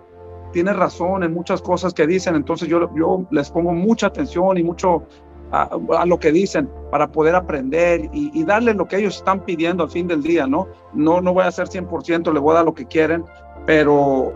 tiene 0.52 0.74
razón 0.74 1.24
en 1.24 1.34
muchas 1.34 1.62
cosas 1.62 1.94
que 1.94 2.06
dicen. 2.06 2.36
Entonces 2.36 2.68
yo, 2.68 2.90
yo 2.96 3.26
les 3.32 3.50
pongo 3.50 3.72
mucha 3.74 4.08
atención 4.08 4.58
y 4.58 4.64
mucho 4.64 5.08
a, 5.52 5.70
a 5.98 6.06
lo 6.06 6.20
que 6.20 6.32
dicen 6.32 6.70
para 6.92 7.12
poder 7.12 7.36
aprender 7.36 8.10
y, 8.14 8.32
y, 8.34 8.44
darle 8.44 8.74
lo 8.74 8.88
que 8.88 8.98
ellos 8.98 9.18
están 9.18 9.42
pidiendo 9.42 9.84
al 9.84 9.90
fin 9.90 10.08
del 10.08 10.24
día, 10.24 10.48
¿no? 10.48 10.68
No, 10.94 11.22
no 11.22 11.34
voy 11.34 11.44
a 11.44 11.48
hacer 11.48 11.68
100%, 11.68 12.34
le 12.34 12.40
voy 12.40 12.52
a 12.52 12.56
dar 12.56 12.66
lo 12.66 12.74
que 12.74 12.86
quieren, 12.86 13.24
pero 13.66 14.34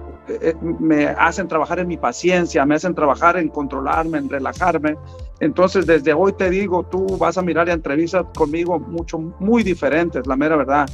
me 0.79 1.07
hacen 1.07 1.47
trabajar 1.47 1.79
en 1.79 1.87
mi 1.87 1.97
paciencia, 1.97 2.65
me 2.65 2.75
hacen 2.75 2.93
trabajar 2.93 3.37
en 3.37 3.49
controlarme, 3.49 4.17
en 4.17 4.29
relajarme. 4.29 4.97
Entonces, 5.39 5.85
desde 5.85 6.13
hoy 6.13 6.33
te 6.33 6.49
digo, 6.49 6.83
tú 6.83 7.17
vas 7.17 7.37
a 7.37 7.41
mirar 7.41 7.69
entrevistas 7.69 8.25
conmigo 8.35 8.79
mucho, 8.79 9.19
muy 9.19 9.63
diferentes, 9.63 10.25
la 10.27 10.35
mera 10.35 10.55
verdad. 10.55 10.89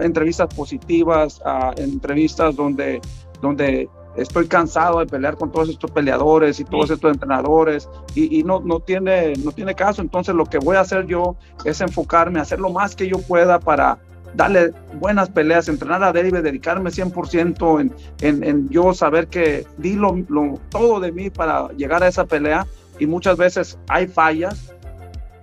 Entrevistas 0.00 0.54
positivas, 0.54 1.40
uh, 1.44 1.78
entrevistas 1.80 2.54
donde, 2.54 3.00
donde 3.42 3.88
estoy 4.16 4.46
cansado 4.46 5.00
de 5.00 5.06
pelear 5.06 5.36
con 5.36 5.50
todos 5.50 5.68
estos 5.68 5.90
peleadores 5.90 6.60
y 6.60 6.64
todos 6.64 6.90
estos 6.90 7.12
entrenadores 7.12 7.88
y, 8.14 8.38
y, 8.38 8.44
no, 8.44 8.60
no, 8.60 8.78
tiene, 8.80 9.32
no 9.44 9.50
tiene 9.50 9.74
caso. 9.74 10.00
Entonces, 10.00 10.34
lo 10.34 10.46
que 10.46 10.58
voy 10.58 10.76
a 10.76 10.80
hacer 10.80 11.06
yo 11.06 11.36
es 11.64 11.80
enfocarme, 11.80 12.40
hacer 12.40 12.60
lo 12.60 12.70
más 12.70 12.94
que 12.94 13.08
yo 13.08 13.18
pueda 13.18 13.58
para 13.58 13.98
darle 14.34 14.72
buenas 14.98 15.30
peleas, 15.30 15.68
entrenar 15.68 16.02
a 16.02 16.12
David, 16.12 16.36
dedicarme 16.36 16.90
100% 16.90 17.80
en, 17.80 17.94
en, 18.20 18.44
en, 18.44 18.68
yo 18.68 18.92
saber 18.94 19.28
que 19.28 19.66
di 19.78 19.94
lo, 19.94 20.16
lo, 20.28 20.58
todo 20.70 21.00
de 21.00 21.12
mí 21.12 21.30
para 21.30 21.68
llegar 21.72 22.02
a 22.02 22.08
esa 22.08 22.24
pelea 22.24 22.66
y 22.98 23.06
muchas 23.06 23.36
veces 23.36 23.78
hay 23.88 24.06
fallas. 24.06 24.72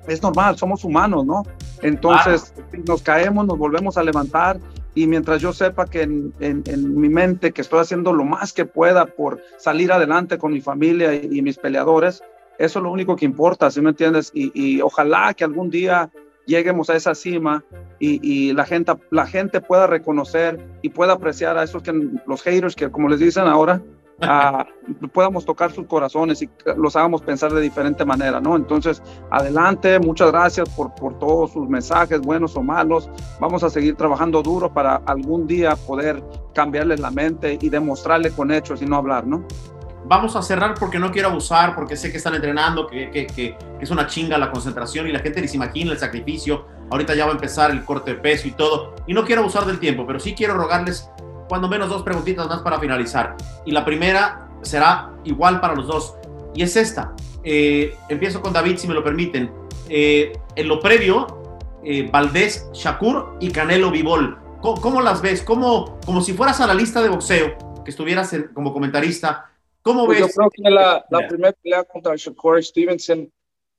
Es 0.08 0.22
normal, 0.22 0.58
somos 0.58 0.84
humanos, 0.84 1.26
¿no? 1.26 1.44
Entonces 1.82 2.54
claro. 2.70 2.84
nos 2.88 3.02
caemos, 3.02 3.46
nos 3.46 3.58
volvemos 3.58 3.98
a 3.98 4.04
levantar 4.04 4.60
y 4.94 5.08
mientras 5.08 5.42
yo 5.42 5.54
sepa 5.54 5.86
que 5.86 6.02
en, 6.02 6.34
en, 6.40 6.64
en, 6.66 7.00
mi 7.00 7.08
mente 7.08 7.52
que 7.52 7.62
estoy 7.62 7.80
haciendo 7.80 8.12
lo 8.12 8.26
más 8.26 8.52
que 8.52 8.66
pueda 8.66 9.06
por 9.06 9.42
salir 9.58 9.92
adelante 9.92 10.38
con 10.38 10.52
mi 10.52 10.60
familia 10.60 11.14
y, 11.14 11.30
y 11.32 11.42
mis 11.42 11.58
peleadores, 11.58 12.22
eso 12.60 12.80
es 12.80 12.84
lo 12.84 12.92
único 12.92 13.16
que 13.16 13.26
importa, 13.26 13.72
¿sí 13.72 13.80
me 13.82 13.92
entiendes? 13.92 14.32
Y, 14.34 14.52
y 14.54 14.82
ojalá 14.82 15.34
que 15.34 15.44
algún 15.44 15.70
día 15.70 16.12
lleguemos 16.46 16.90
a 16.90 16.96
esa 16.96 17.16
cima 17.16 17.64
y, 18.00 18.20
y, 18.22 18.54
la, 18.54 18.66
gente, 18.66 18.94
la 19.10 19.26
gente 19.26 19.62
pueda 19.62 19.88
reconocer 19.88 20.60
y 20.82 20.90
pueda 20.90 21.14
apreciar 21.14 21.58
a 21.58 21.64
esos 21.64 21.84
que 21.84 21.94
los 22.26 22.42
haters 22.42 22.76
que 22.76 22.90
como 22.90 23.10
les 23.10 23.20
dicen 23.20 23.48
ahora, 23.48 23.82
uh, 24.22 25.08
podamos 25.08 25.46
tocar 25.46 25.72
sus 25.72 25.88
corazones 25.88 26.42
y 26.42 26.50
los 26.78 26.96
hagamos 26.96 27.22
pensar 27.22 27.52
de 27.54 27.62
diferente 27.62 28.06
manera, 28.06 28.40
¿no? 28.40 28.56
Entonces, 28.56 29.02
adelante, 29.32 30.00
muchas 30.00 30.32
gracias 30.32 30.70
por, 30.70 30.94
por 30.96 31.18
todos 31.20 31.52
sus 31.52 31.68
mensajes, 31.68 32.22
buenos 32.22 32.56
o 32.56 32.62
malos. 32.62 33.10
Vamos 33.40 33.64
a 33.64 33.70
seguir 33.70 33.96
trabajando 33.96 34.44
duro 34.44 34.72
para 34.72 34.98
algún 35.06 35.48
día 35.48 35.76
poder 35.76 36.24
cambiarles 36.54 37.00
la 37.00 37.12
mente 37.12 37.58
y 37.60 37.70
demostrarle 37.70 38.32
con 38.32 38.52
hechos 38.52 38.82
y 38.82 38.86
no 38.86 38.98
hablar, 38.98 39.26
¿no? 39.26 39.46
Vamos 40.12 40.36
a 40.36 40.42
cerrar 40.42 40.74
porque 40.78 41.00
no 41.00 41.10
quiero 41.10 41.30
abusar, 41.30 41.74
porque 41.74 41.96
sé 41.96 42.12
que 42.12 42.18
están 42.18 42.36
entrenando, 42.36 42.86
que, 42.86 43.10
que, 43.12 43.28
que, 43.28 43.58
es 43.80 43.90
una 43.92 44.08
chinga 44.08 44.38
la 44.38 44.52
concentración 44.52 45.08
y 45.08 45.14
la 45.14 45.20
gente 45.20 45.48
se 45.48 45.56
imagina 45.56 45.94
el 45.94 45.98
sacrificio. 45.98 46.66
Ahorita 46.90 47.16
ya 47.16 47.24
va 47.24 47.32
a 47.32 47.36
empezar 47.36 47.72
el 47.72 47.86
corte 47.86 48.16
de 48.16 48.18
peso 48.20 48.46
y 48.46 48.52
todo. 48.52 48.94
Y 49.08 49.14
no 49.14 49.24
quiero 49.24 49.40
abusar 49.40 49.66
del 49.66 49.80
tiempo, 49.80 50.06
pero 50.06 50.20
sí 50.20 50.36
quiero 50.36 50.56
rogarles 50.56 51.10
cuando 51.48 51.70
menos 51.70 51.88
dos 51.88 52.04
preguntitas 52.04 52.46
más 52.50 52.60
para 52.60 52.78
finalizar. 52.78 53.38
Y 53.66 53.72
la 53.72 53.86
primera 53.86 54.50
será 54.64 55.12
igual 55.24 55.62
para 55.62 55.76
los 55.76 55.88
dos. 55.88 56.16
Y 56.54 56.62
es 56.62 56.76
esta. 56.76 57.14
Eh, 57.46 57.96
empiezo 58.10 58.42
con 58.42 58.52
David, 58.52 58.80
si 58.80 58.90
me 58.90 58.94
lo 58.94 59.06
permiten. 59.06 59.50
Eh, 59.88 60.38
en 60.58 60.68
lo 60.68 60.82
previo, 60.82 61.62
eh, 61.86 62.10
Valdés, 62.12 62.68
Shakur 62.74 63.38
y 63.40 63.50
Canelo 63.50 63.90
Vivol. 63.90 64.38
¿Cómo, 64.60 64.82
¿Cómo, 64.82 65.00
las 65.00 65.22
ves? 65.22 65.42
¿Cómo, 65.42 66.02
como 66.06 66.20
si 66.20 66.34
fueras 66.34 66.60
a 66.60 66.68
la 66.68 66.74
lista 66.74 67.02
de 67.02 67.08
boxeo, 67.08 67.56
que 67.86 67.92
estuvieras 67.92 68.34
en, 68.34 68.50
como 68.54 68.74
comentarista 68.74 69.51
¿Cómo 69.84 70.06
pues 70.06 70.20
ves? 70.20 70.28
Yo 70.28 70.34
creo 70.34 70.50
que 70.52 70.70
la, 70.70 71.06
la 71.10 71.28
primera 71.28 71.54
pelea 71.54 71.84
contra 71.84 72.16
Shakur 72.16 72.64
Stevenson 72.64 73.32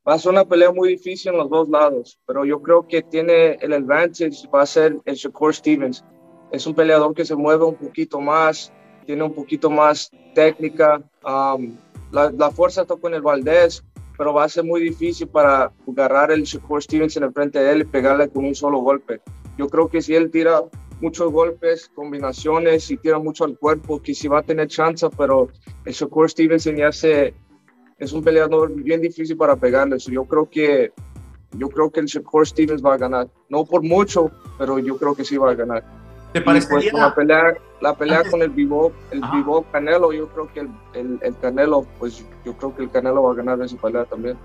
va 0.07 0.15
a 0.15 0.19
ser 0.19 0.33
una 0.33 0.45
pelea 0.45 0.73
muy 0.73 0.89
difícil 0.91 1.33
en 1.33 1.39
los 1.39 1.51
dos 1.51 1.69
lados, 1.69 2.19
pero 2.27 2.45
yo 2.45 2.61
creo 2.61 2.87
que 2.87 3.03
tiene 3.03 3.53
el 3.61 3.73
advantage, 3.73 4.49
va 4.53 4.63
a 4.63 4.67
ser 4.67 4.97
el 5.05 5.15
Shakur 5.15 5.55
Stevens. 5.55 6.05
Es 6.51 6.67
un 6.67 6.75
peleador 6.75 7.15
que 7.15 7.25
se 7.25 7.37
mueve 7.37 7.65
un 7.65 7.77
poquito 7.77 8.21
más, 8.21 8.73
tiene 9.07 9.23
un 9.23 9.33
poquito 9.33 9.71
más 9.71 10.11
técnica. 10.35 11.01
Um, 11.25 11.77
la, 12.11 12.31
la, 12.33 12.51
fuerza 12.51 12.83
está 12.83 12.97
con 12.97 13.15
el 13.15 13.23
Valdés, 13.23 13.85
pero 14.19 14.35
va 14.35 14.45
a 14.45 14.49
ser 14.49 14.65
muy 14.65 14.83
difícil 14.83 15.29
para 15.29 15.73
agarrar 15.89 16.33
el 16.33 16.43
Shakur 16.43 16.83
Stevens 16.83 17.17
en 17.17 17.25
el 17.25 17.33
frente 17.33 17.61
de 17.61 17.73
él 17.73 17.81
y 17.83 17.85
pegarle 17.85 18.29
con 18.29 18.45
un 18.45 18.55
solo 18.55 18.79
golpe. 18.81 19.21
Yo 19.57 19.69
creo 19.69 19.89
que 19.89 20.03
si 20.03 20.15
él 20.15 20.31
tira 20.31 20.63
muchos 21.03 21.31
golpes, 21.33 21.91
combinaciones 21.95 22.91
y 22.91 22.97
tira 22.97 23.19
mucho 23.19 23.45
al 23.45 23.59
cuerpo, 23.59 24.01
que 24.01 24.15
sí 24.15 24.29
va 24.29 24.39
a 24.39 24.43
tener 24.43 24.69
chance, 24.69 25.07
pero 25.19 25.49
el 25.85 25.93
Shakur 25.93 26.31
Stevenson 26.31 26.77
ya 26.77 26.93
se, 26.93 27.35
es 27.99 28.13
un 28.13 28.23
peleador 28.23 28.73
bien 28.73 29.01
difícil 29.01 29.37
para 29.37 29.57
pegarle. 29.57 29.99
So 29.99 30.11
yo 30.11 30.25
creo 30.25 30.49
que 30.49 30.93
yo 31.55 31.69
creo 31.69 31.91
que 31.91 32.01
el 32.01 32.07
Shakur 32.07 32.47
Stevens 32.47 32.83
va 32.83 32.95
a 32.95 32.99
ganar. 32.99 33.29
No 33.49 33.65
por 33.65 33.83
mucho, 33.83 34.31
pero 34.59 34.79
yo 34.79 34.97
creo 34.97 35.15
que 35.15 35.25
sí 35.25 35.37
va 35.37 35.51
a 35.51 35.55
ganar. 35.55 35.85
¿Te 36.33 36.41
parecería? 36.41 36.93
Pues, 36.93 37.03
la 37.03 37.15
pelea, 37.15 37.55
la 37.81 37.95
pelea 37.95 38.19
Antes... 38.19 38.31
con 38.31 38.43
el 38.43 38.51
Vivo, 38.51 38.93
el 39.11 39.21
Vivo 39.33 39.67
Canelo, 39.71 40.13
yo 40.13 40.29
creo 40.29 40.51
que 40.53 40.61
el, 40.61 40.71
el, 40.95 41.19
el, 41.21 41.37
Canelo, 41.39 41.87
pues 41.99 42.25
yo 42.45 42.57
creo 42.57 42.75
que 42.75 42.83
el 42.85 42.91
Canelo 42.91 43.23
va 43.23 43.33
a 43.33 43.35
ganar 43.35 43.61
esa 43.61 43.77
pelea 43.77 44.07
también. 44.07 44.39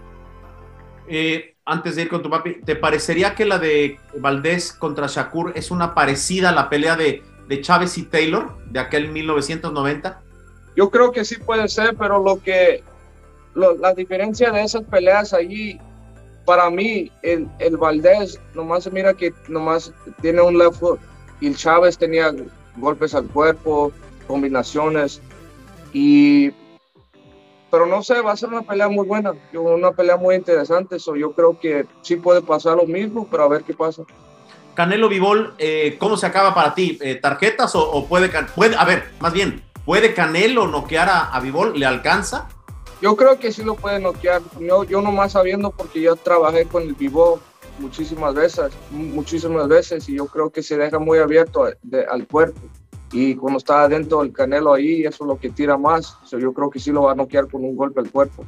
Eh, 1.07 1.55
antes 1.67 1.95
de 1.95 2.03
ir 2.03 2.09
con 2.09 2.23
tu 2.23 2.29
papi, 2.29 2.61
¿te 2.61 2.75
parecería 2.75 3.35
que 3.35 3.45
la 3.45 3.59
de 3.59 3.99
Valdés 4.17 4.71
contra 4.71 5.07
Shakur 5.07 5.51
es 5.55 5.69
una 5.69 5.93
parecida 5.93 6.49
a 6.49 6.53
la 6.53 6.69
pelea 6.69 6.95
de, 6.95 7.21
de 7.47 7.61
Chávez 7.61 7.97
y 7.97 8.03
Taylor 8.03 8.57
de 8.71 8.79
aquel 8.79 9.09
1990? 9.09 10.21
Yo 10.77 10.89
creo 10.89 11.11
que 11.11 11.25
sí 11.25 11.35
puede 11.35 11.67
ser, 11.67 11.95
pero 11.97 12.23
lo 12.23 12.41
que 12.41 12.83
lo, 13.53 13.75
la 13.75 13.93
diferencia 13.93 14.51
de 14.51 14.63
esas 14.63 14.83
peleas 14.83 15.33
allí, 15.33 15.77
para 16.45 16.69
mí, 16.69 17.11
el, 17.21 17.47
el 17.59 17.75
Valdés 17.75 18.39
nomás 18.53 18.85
se 18.85 18.91
mira 18.91 19.13
que 19.13 19.33
nomás 19.49 19.91
tiene 20.21 20.41
un 20.41 20.57
left 20.57 20.79
foot 20.79 20.99
y 21.41 21.47
el 21.47 21.57
Chávez 21.57 21.97
tenía 21.97 22.33
golpes 22.77 23.13
al 23.13 23.27
cuerpo, 23.27 23.91
combinaciones 24.25 25.21
y 25.91 26.51
pero 27.69 27.85
no 27.85 28.03
sé, 28.03 28.21
va 28.21 28.31
a 28.31 28.37
ser 28.37 28.49
una 28.49 28.61
pelea 28.61 28.87
muy 28.89 29.05
buena, 29.05 29.33
una 29.53 29.91
pelea 29.91 30.17
muy 30.17 30.35
interesante. 30.35 30.99
So 30.99 31.15
yo 31.15 31.31
creo 31.33 31.59
que 31.59 31.85
sí 32.01 32.15
puede 32.15 32.41
pasar 32.41 32.77
lo 32.77 32.85
mismo, 32.85 33.27
pero 33.29 33.43
a 33.43 33.47
ver 33.47 33.63
qué 33.63 33.73
pasa. 33.73 34.03
Canelo 34.73 35.09
Vivol, 35.09 35.55
eh, 35.57 35.97
¿cómo 35.99 36.17
se 36.17 36.27
acaba 36.27 36.53
para 36.53 36.75
ti? 36.75 36.97
Eh, 37.01 37.15
¿Tarjetas 37.15 37.73
o, 37.75 37.91
o, 37.91 38.05
puede, 38.05 38.29
puede, 38.55 38.75
a 38.75 38.85
ver, 38.85 39.11
más 39.19 39.33
bien, 39.33 39.63
¿puede 39.85 40.13
Canelo 40.13 40.67
noquear 40.67 41.09
a, 41.09 41.31
a 41.31 41.39
Vivol? 41.39 41.77
¿Le 41.79 41.85
alcanza? 41.85 42.47
Yo 43.01 43.15
creo 43.15 43.39
que 43.39 43.51
sí 43.51 43.63
lo 43.63 43.75
puede 43.75 43.99
noquear. 43.99 44.41
Yo, 44.59 44.83
yo 44.83 45.01
nomás 45.01 45.31
sabiendo 45.33 45.71
porque 45.71 46.01
yo 46.01 46.15
trabajé 46.15 46.65
con 46.65 46.83
el 46.83 46.93
Vivol 46.93 47.39
muchísimas 47.79 48.33
veces, 48.33 48.71
muchísimas 48.91 49.67
veces, 49.67 50.07
y 50.09 50.15
yo 50.15 50.27
creo 50.27 50.49
que 50.49 50.63
se 50.63 50.77
deja 50.77 50.99
muy 50.99 51.19
abierto 51.19 51.67
de, 51.81 52.05
al 52.05 52.27
cuerpo 52.27 52.59
y 53.11 53.35
cuando 53.35 53.57
está 53.57 53.83
adentro 53.83 54.21
el 54.21 54.33
Canelo 54.33 54.73
ahí, 54.73 55.03
eso 55.03 55.23
es 55.23 55.27
lo 55.27 55.39
que 55.39 55.49
tira 55.49 55.77
más. 55.77 56.17
O 56.23 56.25
sea, 56.25 56.39
yo 56.39 56.53
creo 56.53 56.69
que 56.69 56.79
sí 56.79 56.91
lo 56.91 57.03
va 57.03 57.13
a 57.13 57.15
noquear 57.15 57.47
con 57.47 57.63
un 57.63 57.75
golpe 57.75 58.01
al 58.01 58.11
cuerpo. 58.11 58.45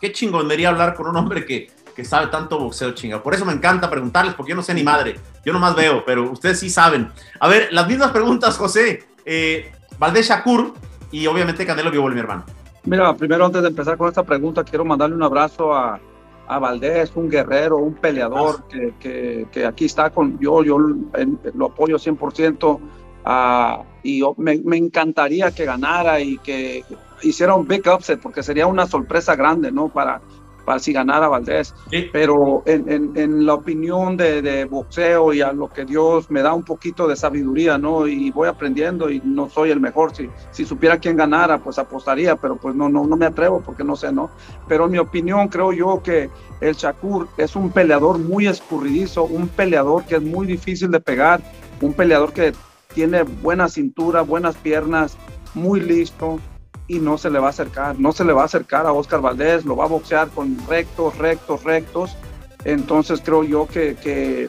Qué 0.00 0.12
chingonería 0.12 0.68
hablar 0.68 0.94
con 0.94 1.06
un 1.08 1.16
hombre 1.16 1.46
que, 1.46 1.70
que 1.94 2.04
sabe 2.04 2.26
tanto 2.26 2.58
boxeo, 2.58 2.92
chinga. 2.92 3.22
Por 3.22 3.34
eso 3.34 3.46
me 3.46 3.52
encanta 3.52 3.88
preguntarles, 3.88 4.34
porque 4.34 4.50
yo 4.50 4.56
no 4.56 4.62
sé 4.62 4.74
ni 4.74 4.82
madre. 4.82 5.18
Yo 5.44 5.52
nomás 5.52 5.74
veo, 5.74 6.04
pero 6.04 6.30
ustedes 6.30 6.60
sí 6.60 6.68
saben. 6.68 7.10
A 7.40 7.48
ver, 7.48 7.68
las 7.72 7.88
mismas 7.88 8.10
preguntas, 8.10 8.56
José. 8.58 9.04
Eh, 9.24 9.72
Valdés 9.98 10.28
Shakur 10.28 10.74
y 11.10 11.26
obviamente 11.26 11.64
Canelo 11.64 11.90
Bivol, 11.90 12.12
mi 12.12 12.20
hermano. 12.20 12.44
Mira, 12.84 13.14
primero 13.14 13.46
antes 13.46 13.62
de 13.62 13.68
empezar 13.68 13.96
con 13.96 14.08
esta 14.08 14.22
pregunta, 14.22 14.62
quiero 14.62 14.84
mandarle 14.84 15.16
un 15.16 15.22
abrazo 15.22 15.74
a, 15.74 15.98
a 16.46 16.58
Valdés, 16.58 17.10
un 17.16 17.28
guerrero, 17.28 17.78
un 17.78 17.94
peleador 17.94 18.64
que, 18.68 19.46
que, 19.50 19.66
aquí 19.66 19.86
está 19.86 20.10
con 20.10 20.38
yo, 20.38 20.62
yo 20.62 20.78
lo 20.78 21.66
apoyo 21.66 21.96
100%. 21.96 22.78
Uh, 23.26 23.82
y 24.04 24.22
me, 24.36 24.58
me, 24.58 24.76
encantaría 24.76 25.50
que 25.50 25.64
ganara 25.64 26.20
y 26.20 26.38
que 26.38 26.84
hiciera 27.22 27.56
un 27.56 27.66
big 27.66 27.82
upset 27.92 28.20
porque 28.20 28.40
sería 28.40 28.68
una 28.68 28.86
sorpresa 28.86 29.34
grande, 29.34 29.72
¿no? 29.72 29.88
Para, 29.88 30.20
para 30.64 30.78
si 30.78 30.92
ganara 30.92 31.26
Valdés. 31.26 31.74
Pero 32.12 32.62
en, 32.66 33.12
en, 33.16 33.46
la 33.46 33.54
opinión 33.54 34.16
de, 34.16 34.42
de, 34.42 34.64
boxeo 34.66 35.32
y 35.32 35.40
a 35.40 35.52
lo 35.52 35.72
que 35.72 35.84
Dios 35.84 36.30
me 36.30 36.42
da 36.42 36.52
un 36.52 36.64
poquito 36.64 37.08
de 37.08 37.16
sabiduría, 37.16 37.78
¿no? 37.78 38.06
Y 38.06 38.30
voy 38.30 38.48
aprendiendo 38.48 39.10
y 39.10 39.20
no 39.24 39.48
soy 39.48 39.70
el 39.70 39.80
mejor. 39.80 40.14
Si, 40.14 40.28
si 40.50 40.64
supiera 40.64 40.98
quién 40.98 41.16
ganara, 41.16 41.58
pues 41.58 41.78
apostaría, 41.78 42.36
pero 42.36 42.56
pues 42.56 42.74
no, 42.74 42.88
no, 42.88 43.06
no 43.06 43.16
me 43.16 43.26
atrevo 43.26 43.60
porque 43.60 43.84
no 43.84 43.96
sé, 43.96 44.12
¿no? 44.12 44.30
Pero 44.68 44.84
en 44.84 44.92
mi 44.92 44.98
opinión 44.98 45.48
creo 45.48 45.72
yo 45.72 46.02
que 46.02 46.28
el 46.60 46.74
Shakur 46.74 47.28
es 47.38 47.56
un 47.56 47.70
peleador 47.70 48.18
muy 48.18 48.46
escurridizo, 48.46 49.24
un 49.24 49.48
peleador 49.48 50.04
que 50.04 50.16
es 50.16 50.22
muy 50.22 50.46
difícil 50.46 50.90
de 50.90 51.00
pegar, 51.00 51.40
un 51.80 51.92
peleador 51.92 52.32
que 52.32 52.52
tiene 52.96 53.24
buena 53.24 53.68
cintura, 53.68 54.22
buenas 54.22 54.56
piernas, 54.56 55.18
muy 55.52 55.80
listo, 55.80 56.40
y 56.88 56.98
no 56.98 57.18
se 57.18 57.28
le 57.28 57.38
va 57.38 57.48
a 57.48 57.50
acercar, 57.50 58.00
no 58.00 58.10
se 58.12 58.24
le 58.24 58.32
va 58.32 58.40
a 58.40 58.44
acercar 58.46 58.86
a 58.86 58.92
Oscar 58.92 59.20
Valdés, 59.20 59.66
lo 59.66 59.76
va 59.76 59.84
a 59.84 59.88
boxear 59.88 60.28
con 60.28 60.56
rectos, 60.66 61.18
rectos, 61.18 61.62
rectos. 61.62 62.16
Entonces 62.64 63.20
creo 63.22 63.44
yo 63.44 63.66
que, 63.66 63.96
que 63.96 64.48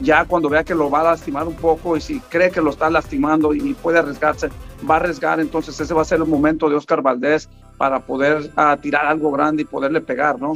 ya 0.00 0.24
cuando 0.24 0.48
vea 0.48 0.64
que 0.64 0.74
lo 0.74 0.88
va 0.88 1.00
a 1.00 1.04
lastimar 1.04 1.46
un 1.46 1.54
poco 1.54 1.94
y 1.94 2.00
si 2.00 2.18
cree 2.20 2.50
que 2.50 2.62
lo 2.62 2.70
está 2.70 2.88
lastimando 2.88 3.52
y 3.52 3.74
puede 3.74 3.98
arriesgarse, 3.98 4.48
va 4.88 4.94
a 4.94 4.98
arriesgar, 4.98 5.38
entonces 5.38 5.78
ese 5.78 5.92
va 5.92 6.00
a 6.00 6.06
ser 6.06 6.18
el 6.18 6.26
momento 6.26 6.70
de 6.70 6.76
Oscar 6.76 7.02
Valdés 7.02 7.50
para 7.76 8.00
poder 8.00 8.50
uh, 8.56 8.74
tirar 8.80 9.04
algo 9.04 9.30
grande 9.32 9.62
y 9.62 9.66
poderle 9.66 10.00
pegar, 10.00 10.40
¿no? 10.40 10.54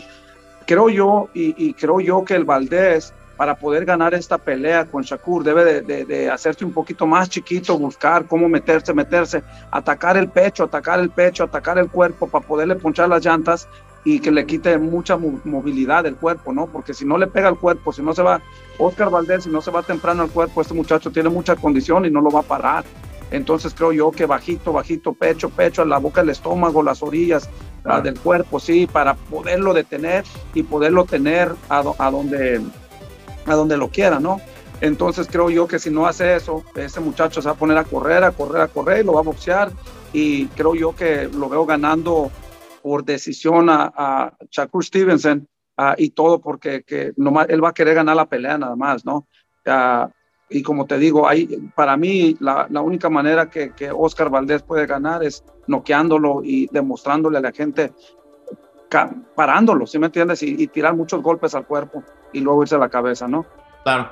Creo 0.67 0.89
yo, 0.89 1.29
y, 1.35 1.55
y 1.63 1.75
creo 1.75 2.01
yo 2.01 2.25
que 2.25 2.35
el 2.35 2.45
Valdés 2.45 3.13
para 3.37 3.55
poder 3.55 3.85
ganar 3.85 4.15
esta 4.15 4.39
pelea 4.39 4.87
con 4.87 5.03
Shakur 5.03 5.45
debe 5.45 5.83
de, 5.83 6.31
hacerse 6.31 6.65
un 6.65 6.73
poquito 6.73 7.07
más 7.07 7.29
chiquito, 7.29 7.79
buscar 7.79 8.27
cómo 8.27 8.49
meterse, 8.49 8.95
meterse, 8.95 9.43
atacar 9.71 10.17
el 10.17 10.29
pecho, 10.29 10.65
atacar 10.65 11.01
el 11.01 11.11
pecho, 11.11 11.45
atacar 11.45 11.79
el 11.79 11.91
cuerpo 11.91 12.27
para 12.27 12.47
poderle 12.47 12.77
ponchar 12.77 13.09
las 13.09 13.25
llantas 13.25 13.69
y 14.05 14.21
que 14.21 14.31
le 14.31 14.47
quite 14.47 14.79
mucha 14.79 15.17
movilidad 15.17 16.05
del 16.05 16.17
cuerpo, 16.17 16.53
¿no? 16.53 16.67
Porque 16.67 16.95
si 16.95 17.05
no 17.05 17.19
le 17.19 17.27
pega 17.27 17.49
al 17.49 17.59
cuerpo, 17.59 17.93
si 17.93 18.03
no 18.03 18.15
se 18.15 18.23
va 18.23 18.41
Oscar 18.79 19.11
Valdés, 19.11 19.45
si 19.45 19.51
no 19.51 19.61
se 19.61 19.71
va 19.71 19.83
temprano 19.83 20.23
al 20.23 20.31
cuerpo, 20.31 20.61
este 20.61 20.75
muchacho 20.75 21.11
tiene 21.11 21.29
mucha 21.29 21.57
condición 21.57 22.07
y 22.07 22.11
no 22.11 22.21
lo 22.21 22.31
va 22.31 22.41
a 22.41 22.45
parar. 22.45 22.85
Entonces 23.33 23.75
creo 23.75 23.93
yo 23.93 24.13
que 24.13 24.25
bajito, 24.25 24.73
bajito, 24.73 25.13
pecho, 25.13 25.51
pecho, 25.51 25.85
la 25.85 25.99
boca, 25.99 26.21
el 26.21 26.31
estómago, 26.31 26.83
las 26.83 27.03
orillas 27.03 27.51
del 28.03 28.19
cuerpo, 28.19 28.59
sí, 28.61 28.87
para 28.87 29.15
poderlo 29.15 29.75
detener 29.75 30.25
y 30.55 30.63
poderlo 30.63 31.05
tener 31.05 31.53
a, 31.69 31.83
a 31.99 32.11
donde 32.11 32.61
a 33.47 33.55
donde 33.55 33.77
lo 33.77 33.89
quiera, 33.89 34.21
¿no? 34.21 34.41
Entonces 34.81 35.27
creo 35.31 35.49
yo 35.49 35.67
que 35.67 35.79
si 35.79 35.91
no 35.91 36.07
hace 36.07 36.37
eso, 36.37 36.63
ese 36.75 37.01
muchacho 37.01 37.41
se 37.41 37.49
va 37.49 37.55
a 37.55 37.59
poner 37.59 37.79
a 37.79 37.85
correr, 37.85 38.25
a 38.25 38.33
correr, 38.33 38.61
a 38.63 38.69
correr, 38.69 39.01
y 39.01 39.07
lo 39.07 39.15
va 39.15 39.21
a 39.21 39.25
boxear 39.25 39.71
y 40.13 40.47
creo 40.49 40.75
yo 40.75 40.95
que 40.95 41.29
lo 41.29 41.49
veo 41.49 41.65
ganando 41.65 42.31
por 42.83 43.05
decisión 43.05 43.69
a, 43.71 43.93
a 43.97 44.33
Shakur 44.51 44.85
Stevenson 44.85 45.49
ah, 45.77 45.95
y 45.97 46.11
todo 46.11 46.41
porque 46.41 46.83
que 46.83 47.13
nomás, 47.17 47.47
él 47.49 47.63
va 47.65 47.71
a 47.71 47.75
querer 47.75 47.95
ganar 47.95 48.17
la 48.17 48.27
pelea 48.27 48.59
nada 48.59 48.77
más, 48.77 49.05
¿no? 49.05 49.27
Ah, 49.67 50.11
y 50.49 50.63
como 50.63 50.87
te 50.87 50.99
digo, 50.99 51.29
ahí, 51.29 51.47
para 51.75 51.97
mí 51.97 52.37
la, 52.39 52.69
la 52.71 52.81
única 52.81 53.11
manera 53.11 53.51
que, 53.51 53.73
que, 53.73 53.91
Oscar 53.91 54.31
Valdés 54.31 54.63
puede 54.63 54.87
ganar 54.87 55.25
es 55.25 55.45
noqueándolo 55.67 56.43
y 56.45 56.69
demostrándole 56.71 57.39
a 57.39 57.41
la 57.41 57.53
gente 57.53 57.93
parándolo, 59.35 59.87
¿sí 59.87 59.99
me 59.99 60.07
entiendes? 60.07 60.43
Y, 60.43 60.67
tirar 60.69 60.95
muchos 60.95 61.23
golpes 61.23 61.55
al 61.55 61.67
cuerpo 61.67 62.03
y 62.33 62.41
luego 62.41 62.63
irse 62.63 62.77
a 62.77 62.79
la 62.79 62.89
cabeza, 62.89 63.29
¿no? 63.29 63.45
Claro. 63.83 64.11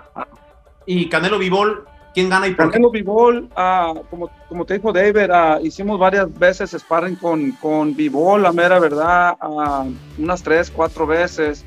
Y 0.86 1.08
Canelo 1.08 1.38
Vivol, 1.38 1.84
¿quién 2.12 2.28
gana 2.28 2.46
y 2.46 2.54
por 2.54 2.70
Canelo 2.70 2.90
Vivol, 2.90 3.48
uh, 3.56 4.00
como, 4.10 4.30
como 4.48 4.64
te 4.64 4.74
dijo 4.74 4.92
David, 4.92 5.30
uh, 5.30 5.64
hicimos 5.64 5.98
varias 5.98 6.32
veces 6.38 6.72
sparring 6.72 7.16
con, 7.16 7.52
con 7.52 7.94
Vivol, 7.96 8.42
la 8.42 8.52
mera 8.52 8.78
verdad, 8.78 9.36
uh, 9.42 9.90
unas 10.18 10.42
tres, 10.42 10.70
cuatro 10.70 11.06
veces. 11.06 11.64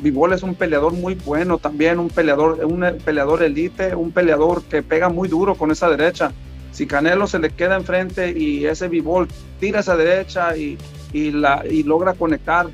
Vivol 0.00 0.32
es 0.32 0.42
un 0.42 0.56
peleador 0.56 0.92
muy 0.92 1.14
bueno 1.14 1.58
también, 1.58 2.00
un 2.00 2.08
peleador, 2.08 2.64
un 2.64 2.98
peleador 3.04 3.44
elite, 3.44 3.94
un 3.94 4.10
peleador 4.10 4.64
que 4.64 4.82
pega 4.82 5.08
muy 5.08 5.28
duro 5.28 5.54
con 5.54 5.70
esa 5.70 5.88
derecha. 5.88 6.32
Si 6.72 6.86
Canelo 6.86 7.28
se 7.28 7.38
le 7.38 7.50
queda 7.50 7.76
enfrente 7.76 8.32
y 8.36 8.66
ese 8.66 8.88
Vivol 8.88 9.28
tira 9.60 9.80
esa 9.80 9.96
derecha 9.96 10.56
y 10.56 10.76
y, 11.12 11.30
la, 11.30 11.64
y 11.68 11.82
logra 11.82 12.14
conectar, 12.14 12.68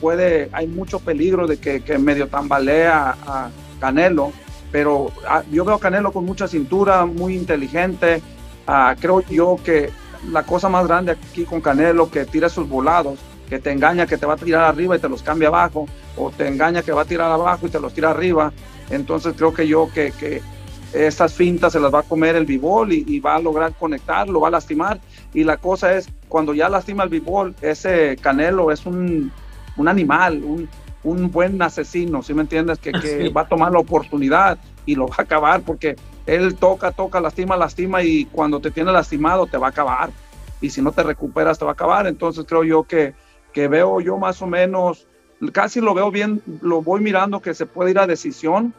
puede, 0.00 0.48
hay 0.52 0.66
mucho 0.66 1.00
peligro 1.00 1.46
de 1.46 1.58
que, 1.58 1.82
que 1.82 1.98
medio 1.98 2.28
tambalea 2.28 3.16
a 3.26 3.50
Canelo, 3.80 4.32
pero 4.72 5.10
ah, 5.28 5.42
yo 5.50 5.64
veo 5.64 5.78
Canelo 5.78 6.12
con 6.12 6.24
mucha 6.24 6.48
cintura, 6.48 7.06
muy 7.06 7.34
inteligente. 7.34 8.22
Ah, 8.66 8.96
creo 8.98 9.20
yo 9.20 9.58
que 9.64 9.90
la 10.30 10.42
cosa 10.42 10.68
más 10.68 10.86
grande 10.86 11.12
aquí 11.12 11.44
con 11.44 11.60
Canelo, 11.60 12.10
que 12.10 12.24
tira 12.24 12.48
sus 12.48 12.68
volados, 12.68 13.18
que 13.48 13.58
te 13.58 13.70
engaña 13.70 14.06
que 14.06 14.18
te 14.18 14.26
va 14.26 14.34
a 14.34 14.36
tirar 14.36 14.64
arriba 14.64 14.96
y 14.96 14.98
te 14.98 15.08
los 15.08 15.22
cambia 15.22 15.48
abajo, 15.48 15.86
o 16.16 16.30
te 16.30 16.48
engaña 16.48 16.82
que 16.82 16.92
va 16.92 17.02
a 17.02 17.06
tirar 17.06 17.30
abajo 17.30 17.66
y 17.66 17.70
te 17.70 17.80
los 17.80 17.94
tira 17.94 18.10
arriba. 18.10 18.52
Entonces 18.90 19.34
creo 19.36 19.54
que 19.54 19.66
yo 19.66 19.88
que 19.92 20.12
estas 20.96 21.34
fintas 21.34 21.72
se 21.72 21.80
las 21.80 21.92
va 21.92 22.00
a 22.00 22.02
comer 22.02 22.36
el 22.36 22.46
bibol 22.46 22.92
y, 22.92 23.04
y, 23.06 23.20
va 23.20 23.36
a 23.36 23.40
lograr 23.40 23.74
conectar, 23.74 24.28
lo 24.28 24.40
va 24.40 24.48
a 24.48 24.52
lastimar. 24.52 25.00
Y 25.34 25.44
la 25.44 25.56
cosa 25.58 25.94
es 25.94 26.08
cuando 26.28 26.54
ya 26.54 26.68
lastima 26.68 27.04
el 27.04 27.10
b 27.10 27.22
ese 27.60 28.16
Canelo 28.20 28.70
es 28.70 28.86
un, 28.86 29.30
un 29.76 29.88
animal, 29.88 30.42
un, 30.42 30.68
un, 31.04 31.30
buen 31.30 31.60
asesino, 31.60 32.22
¿sí 32.22 32.32
me 32.34 32.42
entiendes? 32.42 32.78
Que, 32.78 32.92
que 32.92 33.28
va 33.28 33.42
a 33.42 33.48
tomar 33.48 33.72
la 33.72 33.78
oportunidad 33.78 34.58
y 34.86 34.94
lo 34.94 35.06
va 35.06 35.16
a 35.18 35.22
acabar 35.22 35.60
porque 35.62 35.96
él 36.26 36.54
toca, 36.56 36.92
toca, 36.92 37.20
lastima, 37.20 37.56
lastima 37.56 38.02
y 38.02 38.24
cuando 38.26 38.60
te 38.60 38.70
tiene 38.70 38.92
lastimado 38.92 39.46
te 39.46 39.58
va 39.58 39.68
a 39.68 39.70
acabar. 39.70 40.10
Y 40.60 40.70
si 40.70 40.80
no 40.80 40.92
te 40.92 41.02
recuperas 41.02 41.58
te 41.58 41.64
va 41.64 41.72
a 41.72 41.74
acabar. 41.74 42.06
Entonces 42.06 42.44
creo 42.48 42.64
yo 42.64 42.84
que, 42.84 43.14
que 43.52 43.68
veo 43.68 44.00
yo 44.00 44.16
más 44.16 44.40
o 44.42 44.46
menos, 44.46 45.06
casi 45.52 45.80
lo 45.80 45.94
veo 45.94 46.10
bien, 46.10 46.42
lo 46.62 46.82
voy 46.82 47.00
mirando 47.00 47.40
que 47.40 47.54
se 47.54 47.66
puede 47.66 47.90
ir 47.90 47.98
a 47.98 48.06
decisión. 48.06 48.74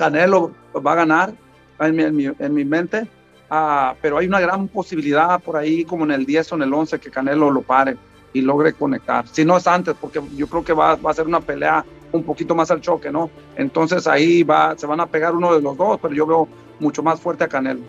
Canelo 0.00 0.52
va 0.74 0.92
a 0.92 0.96
ganar 0.96 1.34
en 1.78 1.96
mi, 1.96 2.02
en 2.02 2.16
mi, 2.16 2.24
en 2.26 2.54
mi 2.54 2.64
mente 2.64 3.08
Ah, 3.52 3.96
pero 4.00 4.18
hay 4.18 4.28
una 4.28 4.38
gran 4.38 4.68
posibilidad 4.68 5.40
por 5.40 5.56
ahí, 5.56 5.84
como 5.84 6.04
en 6.04 6.12
el 6.12 6.24
10 6.24 6.52
o 6.52 6.54
en 6.54 6.62
el 6.62 6.72
11, 6.72 7.00
que 7.00 7.10
Canelo 7.10 7.50
lo 7.50 7.62
pare 7.62 7.96
y 8.32 8.42
logre 8.42 8.72
conectar. 8.74 9.26
Si 9.26 9.44
no 9.44 9.56
es 9.56 9.66
antes, 9.66 9.96
porque 10.00 10.22
yo 10.36 10.46
creo 10.46 10.64
que 10.64 10.72
va, 10.72 10.92
a 10.92 11.14
ser 11.14 11.26
una 11.26 11.40
pelea 11.40 11.84
un 12.12 12.22
poquito 12.22 12.54
más 12.54 12.70
al 12.70 12.80
choque, 12.80 13.10
¿no? 13.10 13.28
Entonces 13.56 14.06
ahí 14.06 14.46
se 14.76 14.86
van 14.86 15.00
a 15.00 15.06
pegar 15.06 15.34
uno 15.34 15.52
de 15.52 15.60
los 15.60 15.76
dos, 15.76 15.98
pero 16.00 16.14
yo 16.14 16.26
veo 16.26 16.48
mucho 16.78 17.02
más 17.02 17.20
fuerte 17.20 17.42
a 17.42 17.48
Canelo. 17.48 17.80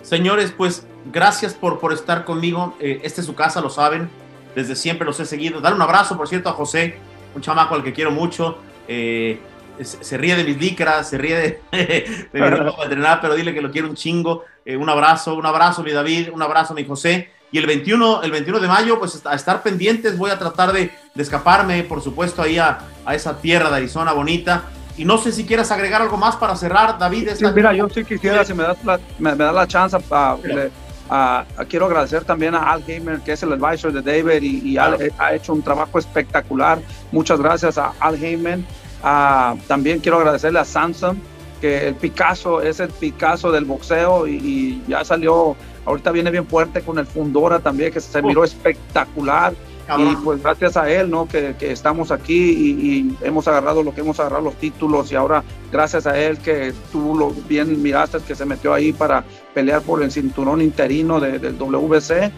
Señores, 0.00 0.54
pues 0.56 0.86
gracias 1.12 1.52
por, 1.52 1.92
estar 1.92 2.24
conmigo. 2.24 2.74
Este 2.80 3.20
es 3.20 3.26
su 3.26 3.34
casa, 3.34 3.60
lo 3.60 3.68
saben. 3.68 4.08
Desde 4.54 4.74
siempre 4.74 5.06
los 5.06 5.20
he 5.20 5.26
seguido. 5.26 5.60
Dar 5.60 5.74
un 5.74 5.82
abrazo, 5.82 6.16
por 6.16 6.28
cierto, 6.28 6.48
a 6.48 6.52
José, 6.52 6.96
un 7.34 7.42
chamaco 7.42 7.74
al 7.74 7.84
que 7.84 7.92
quiero 7.92 8.10
mucho. 8.10 8.56
Eh, 8.88 9.38
se 9.82 10.16
ríe 10.16 10.36
de 10.36 10.44
mis 10.44 10.58
licras, 10.58 11.08
se 11.08 11.18
ríe 11.18 11.36
de, 11.36 11.60
de 12.32 12.40
mi 12.40 12.50
ropa 12.50 12.84
entrenar, 12.84 13.20
pero 13.20 13.34
dile 13.34 13.54
que 13.54 13.60
lo 13.60 13.70
quiero 13.70 13.88
un 13.88 13.94
chingo. 13.94 14.44
Eh, 14.64 14.76
un 14.76 14.88
abrazo, 14.88 15.34
un 15.34 15.46
abrazo, 15.46 15.82
mi 15.82 15.92
David, 15.92 16.28
un 16.32 16.42
abrazo, 16.42 16.74
mi 16.74 16.84
José. 16.84 17.30
Y 17.50 17.58
el 17.58 17.66
21, 17.66 18.22
el 18.22 18.30
21 18.30 18.60
de 18.60 18.68
mayo, 18.68 18.98
pues 18.98 19.24
a 19.24 19.34
estar 19.34 19.62
pendientes, 19.62 20.18
voy 20.18 20.30
a 20.30 20.38
tratar 20.38 20.72
de, 20.72 20.90
de 21.14 21.22
escaparme, 21.22 21.82
por 21.84 22.02
supuesto, 22.02 22.42
ahí 22.42 22.58
a, 22.58 22.78
a, 23.06 23.14
esa 23.14 23.38
tierra 23.40 23.70
de 23.70 23.76
Arizona 23.76 24.12
bonita. 24.12 24.64
Y 24.98 25.04
no 25.04 25.16
sé 25.16 25.32
si 25.32 25.46
quieras 25.46 25.70
agregar 25.70 26.02
algo 26.02 26.18
más 26.18 26.36
para 26.36 26.54
cerrar, 26.56 26.98
David. 26.98 27.30
Sí, 27.34 27.46
mira, 27.54 27.72
yo 27.72 27.88
sí 27.88 28.04
quisiera, 28.04 28.44
si 28.44 28.52
me 28.52 28.64
das 28.64 28.84
la, 28.84 29.00
me, 29.18 29.34
me 29.34 29.44
da 29.44 29.52
la 29.52 29.66
chance, 29.66 29.96
uh, 29.96 30.46
le, 30.46 30.66
uh, 31.08 31.64
quiero 31.68 31.86
agradecer 31.86 32.24
también 32.24 32.54
a 32.54 32.70
Al 32.70 32.82
Heyman, 32.86 33.22
que 33.22 33.32
es 33.32 33.42
el 33.42 33.52
advisor 33.52 33.92
de 33.92 34.02
David 34.02 34.42
y, 34.42 34.72
y 34.72 34.76
Al, 34.76 35.10
ha 35.16 35.32
hecho 35.32 35.54
un 35.54 35.62
trabajo 35.62 35.98
espectacular. 35.98 36.80
Muchas 37.12 37.40
gracias 37.40 37.78
a 37.78 37.92
Al 38.00 38.22
Heyman. 38.22 38.66
Uh, 39.02 39.56
también 39.66 40.00
quiero 40.00 40.18
agradecerle 40.18 40.58
a 40.58 40.64
Samsung, 40.64 41.16
que 41.60 41.88
el 41.88 41.94
Picasso 41.94 42.60
es 42.60 42.80
el 42.80 42.88
Picasso 42.88 43.50
del 43.50 43.64
boxeo 43.64 44.26
y, 44.26 44.34
y, 44.34 44.84
ya 44.88 45.04
salió, 45.04 45.56
ahorita 45.84 46.10
viene 46.10 46.30
bien 46.30 46.46
fuerte 46.46 46.82
con 46.82 46.98
el 46.98 47.06
Fundora 47.06 47.60
también, 47.60 47.92
que 47.92 48.00
se 48.00 48.22
miró 48.22 48.44
espectacular. 48.44 49.54
Y 49.96 50.16
pues 50.16 50.42
gracias 50.42 50.76
a 50.76 50.90
él, 50.90 51.10
¿no? 51.10 51.26
Que, 51.26 51.54
que 51.58 51.72
estamos 51.72 52.10
aquí 52.10 52.34
y, 52.34 52.70
y, 52.70 53.16
hemos 53.22 53.48
agarrado 53.48 53.82
lo 53.82 53.94
que 53.94 54.02
hemos 54.02 54.20
agarrado, 54.20 54.42
los 54.42 54.56
títulos, 54.56 55.10
y 55.10 55.14
ahora 55.14 55.42
gracias 55.72 56.06
a 56.06 56.18
él 56.18 56.36
que 56.36 56.74
tú 56.92 57.16
lo 57.16 57.30
bien 57.30 57.80
miraste, 57.82 58.18
que 58.18 58.34
se 58.34 58.44
metió 58.44 58.74
ahí 58.74 58.92
para 58.92 59.24
pelear 59.54 59.80
por 59.80 60.02
el 60.02 60.12
cinturón 60.12 60.60
interino 60.60 61.20
de, 61.20 61.38
del 61.38 61.56
WBC. 61.56 62.30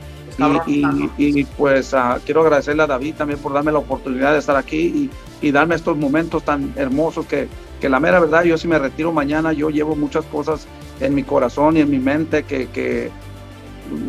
Y, 0.66 1.10
y, 1.18 1.44
pues 1.44 1.92
uh, 1.92 2.20
quiero 2.24 2.42
agradecerle 2.42 2.82
a 2.82 2.86
David 2.86 3.14
también 3.16 3.38
por 3.40 3.52
darme 3.52 3.72
la 3.72 3.78
oportunidad 3.78 4.32
de 4.32 4.38
estar 4.38 4.56
aquí 4.56 5.10
y, 5.42 5.50
darme 5.50 5.74
estos 5.74 5.96
momentos 5.96 6.44
tan 6.44 6.72
hermosos 6.76 7.26
que, 7.26 7.48
que 7.80 7.88
la 7.88 7.98
mera 7.98 8.20
verdad, 8.20 8.44
yo 8.44 8.58
si 8.58 8.68
me 8.68 8.78
retiro 8.78 9.10
mañana, 9.10 9.52
yo 9.52 9.70
llevo 9.70 9.96
muchas 9.96 10.24
cosas 10.26 10.66
en 11.00 11.14
mi 11.14 11.22
corazón 11.22 11.76
y 11.76 11.80
en 11.80 11.90
mi 11.90 11.98
mente 11.98 12.42
que, 12.42 12.68
que 12.68 13.10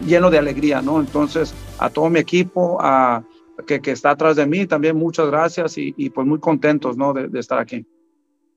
lleno 0.06 0.30
de 0.30 0.38
alegría, 0.38 0.82
¿no? 0.82 1.00
Entonces, 1.00 1.54
a 1.80 1.90
todo 1.90 2.10
mi 2.10 2.20
equipo, 2.20 2.78
a, 2.82 3.24
que, 3.66 3.82
que, 3.82 3.92
está 3.92 4.12
atrás 4.12 4.36
de 4.36 4.46
mí. 4.46 4.66
También 4.66 4.96
muchas 4.98 5.28
gracias 5.28 5.78
y, 5.78 5.94
y 5.98 6.10
pues 6.10 6.28
muy 6.28 6.40
contentos 6.40 6.98
¿no? 6.98 7.14
de, 7.14 7.28
de, 7.28 7.40
estar 7.40 7.60
aquí. 7.60 7.86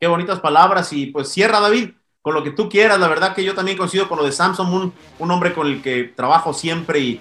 Qué 0.01 0.07
bonitas 0.07 0.41
palabras 0.41 0.93
y 0.93 1.07
pues 1.07 1.29
cierra 1.29 1.61
David 1.61 1.91
con 2.23 2.35
lo 2.35 2.43
que 2.43 2.51
tú 2.51 2.69
quieras. 2.69 2.99
La 2.99 3.09
verdad 3.09 3.35
que 3.35 3.45
yo 3.45 3.55
también 3.55 3.77
coincido 3.77 4.09
con 4.09 4.19
lo 4.19 4.25
de 4.25 4.33
Samson, 4.33 4.73
un, 4.73 4.93
un 5.19 5.31
hombre 5.31 5.53
con 5.53 5.67
el 5.67 5.83
que 5.83 6.05
trabajo 6.05 6.53
siempre 6.53 7.01
y, 7.01 7.21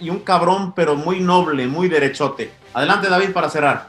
y, 0.00 0.10
un 0.10 0.20
cabrón 0.20 0.72
pero 0.74 0.96
muy 0.96 1.20
noble, 1.20 1.66
muy 1.66 1.88
derechote. 1.88 2.50
Adelante 2.74 3.08
David 3.08 3.32
para 3.32 3.48
cerrar. 3.48 3.88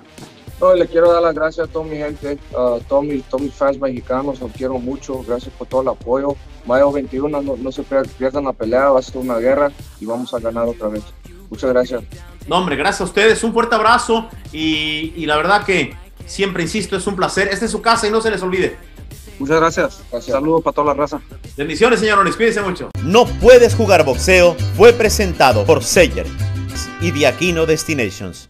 No, 0.59 0.73
le 0.73 0.87
quiero 0.87 1.11
dar 1.11 1.21
las 1.21 1.35
gracias 1.35 1.67
a 1.67 1.71
toda 1.71 1.85
mi 1.85 1.97
gente, 1.97 2.37
a 2.51 2.77
todos 2.87 3.03
mis, 3.03 3.23
todos 3.23 3.41
mis 3.41 3.53
fans 3.53 3.79
mexicanos, 3.79 4.39
los 4.39 4.51
quiero 4.51 4.77
mucho, 4.79 5.23
gracias 5.23 5.53
por 5.55 5.67
todo 5.67 5.81
el 5.81 5.87
apoyo. 5.89 6.35
Mayo 6.65 6.91
21, 6.91 7.41
no, 7.41 7.57
no 7.57 7.71
se 7.71 7.83
pierdan 7.83 8.45
la 8.45 8.53
pelea, 8.53 8.89
va 8.89 8.99
a 8.99 9.01
ser 9.01 9.17
una 9.17 9.37
guerra 9.37 9.71
y 9.99 10.05
vamos 10.05 10.33
a 10.33 10.39
ganar 10.39 10.65
otra 10.65 10.87
vez. 10.87 11.03
Muchas 11.49 11.69
gracias. 11.71 12.03
No, 12.47 12.57
hombre, 12.57 12.75
gracias 12.75 13.01
a 13.01 13.05
ustedes, 13.05 13.43
un 13.43 13.51
fuerte 13.53 13.75
abrazo 13.75 14.29
y, 14.51 15.13
y 15.15 15.25
la 15.25 15.37
verdad 15.37 15.65
que 15.65 15.93
siempre 16.25 16.63
insisto, 16.63 16.95
es 16.95 17.07
un 17.07 17.15
placer. 17.15 17.49
Esta 17.49 17.65
es 17.65 17.71
su 17.71 17.81
casa 17.81 18.07
y 18.07 18.11
no 18.11 18.21
se 18.21 18.31
les 18.31 18.41
olvide. 18.41 18.77
Muchas 19.39 19.59
gracias. 19.59 20.01
gracias. 20.11 20.33
Saludos 20.33 20.63
para 20.63 20.75
toda 20.75 20.87
la 20.87 20.93
raza. 20.93 21.21
Bendiciones, 21.57 21.99
señores. 21.99 22.35
Cuídense 22.35 22.61
mucho. 22.61 22.89
No 23.03 23.25
puedes 23.25 23.75
jugar 23.75 24.05
boxeo 24.05 24.55
fue 24.75 24.93
presentado 24.93 25.65
por 25.65 25.83
Seller 25.83 26.25
y 27.01 27.11
Diaquino 27.11 27.65
Destinations. 27.65 28.41